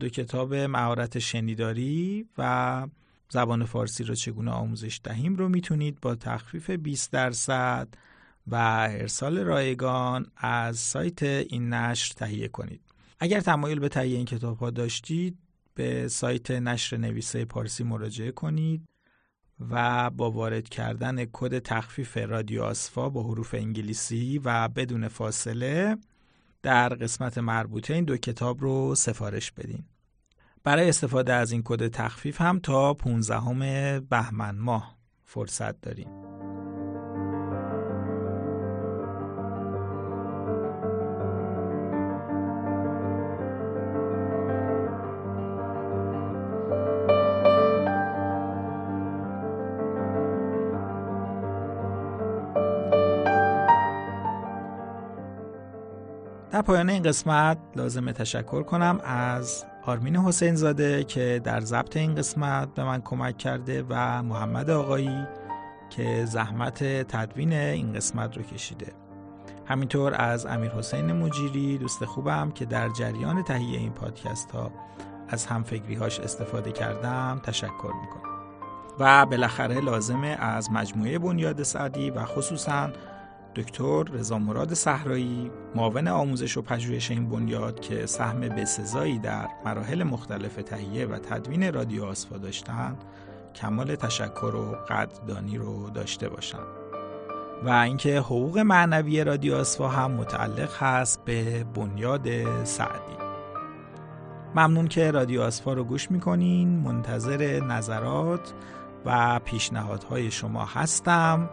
[0.00, 2.86] دو کتاب مهارت شنیداری و
[3.28, 7.88] زبان فارسی رو چگونه آموزش دهیم رو می‌تونید با تخفیف 20 درصد
[8.46, 8.54] و
[8.90, 12.80] ارسال رایگان از سایت این نشر تهیه کنید.
[13.18, 15.38] اگر تمایل به تهیه این کتاب ها داشتید
[15.80, 18.88] به سایت نشر نویسه پارسی مراجعه کنید
[19.70, 25.96] و با وارد کردن کد تخفیف رادیو آسفا با حروف انگلیسی و بدون فاصله
[26.62, 29.84] در قسمت مربوطه این دو کتاب رو سفارش بدین.
[30.64, 36.29] برای استفاده از این کد تخفیف هم تا 15 بهمن ماه فرصت داریم.
[56.60, 62.14] در پایان این قسمت لازم تشکر کنم از آرمین حسین زاده که در ضبط این
[62.14, 65.26] قسمت به من کمک کرده و محمد آقایی
[65.90, 68.92] که زحمت تدوین این قسمت رو کشیده.
[69.66, 74.70] همینطور از امیر حسین مجیری دوست خوبم که در جریان تهیه این پادکست ها
[75.28, 78.30] از همفکری هاش استفاده کردم تشکر می‌کنم.
[78.98, 82.90] و بالاخره لازمه از مجموعه بنیاد سعدی و خصوصاً
[83.56, 90.02] دکتر رضا مراد صحرایی معاون آموزش و پژوهش این بنیاد که سهم بسزایی در مراحل
[90.02, 92.96] مختلف تهیه و تدوین رادیو آسفا داشتن
[93.54, 96.66] کمال تشکر و قدردانی رو داشته باشم
[97.64, 103.20] و اینکه حقوق معنوی رادیو آسفا هم متعلق هست به بنیاد سعدی.
[104.54, 106.68] ممنون که رادیو آسفا رو گوش می‌کنین.
[106.68, 108.52] منتظر نظرات
[109.06, 111.50] و پیشنهادهای شما هستم.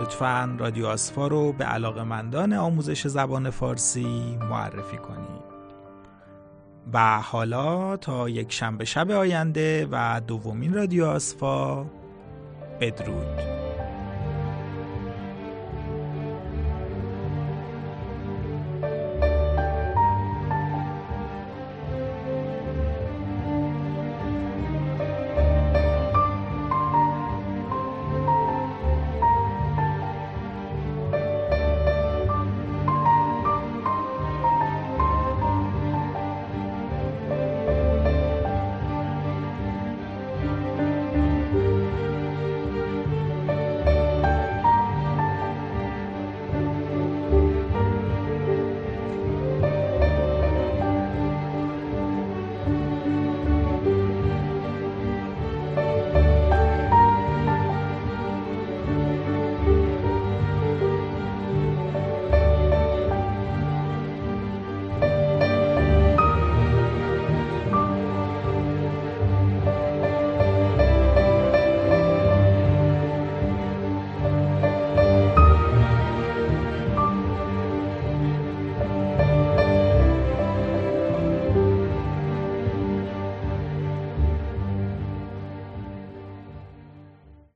[0.00, 5.48] لطفا رادیو آسفا رو به علاقمندان آموزش زبان فارسی معرفی کنید
[6.92, 11.86] و حالا تا یک شنبه شب آینده و دومین رادیو آسفا
[12.80, 13.57] بدرود.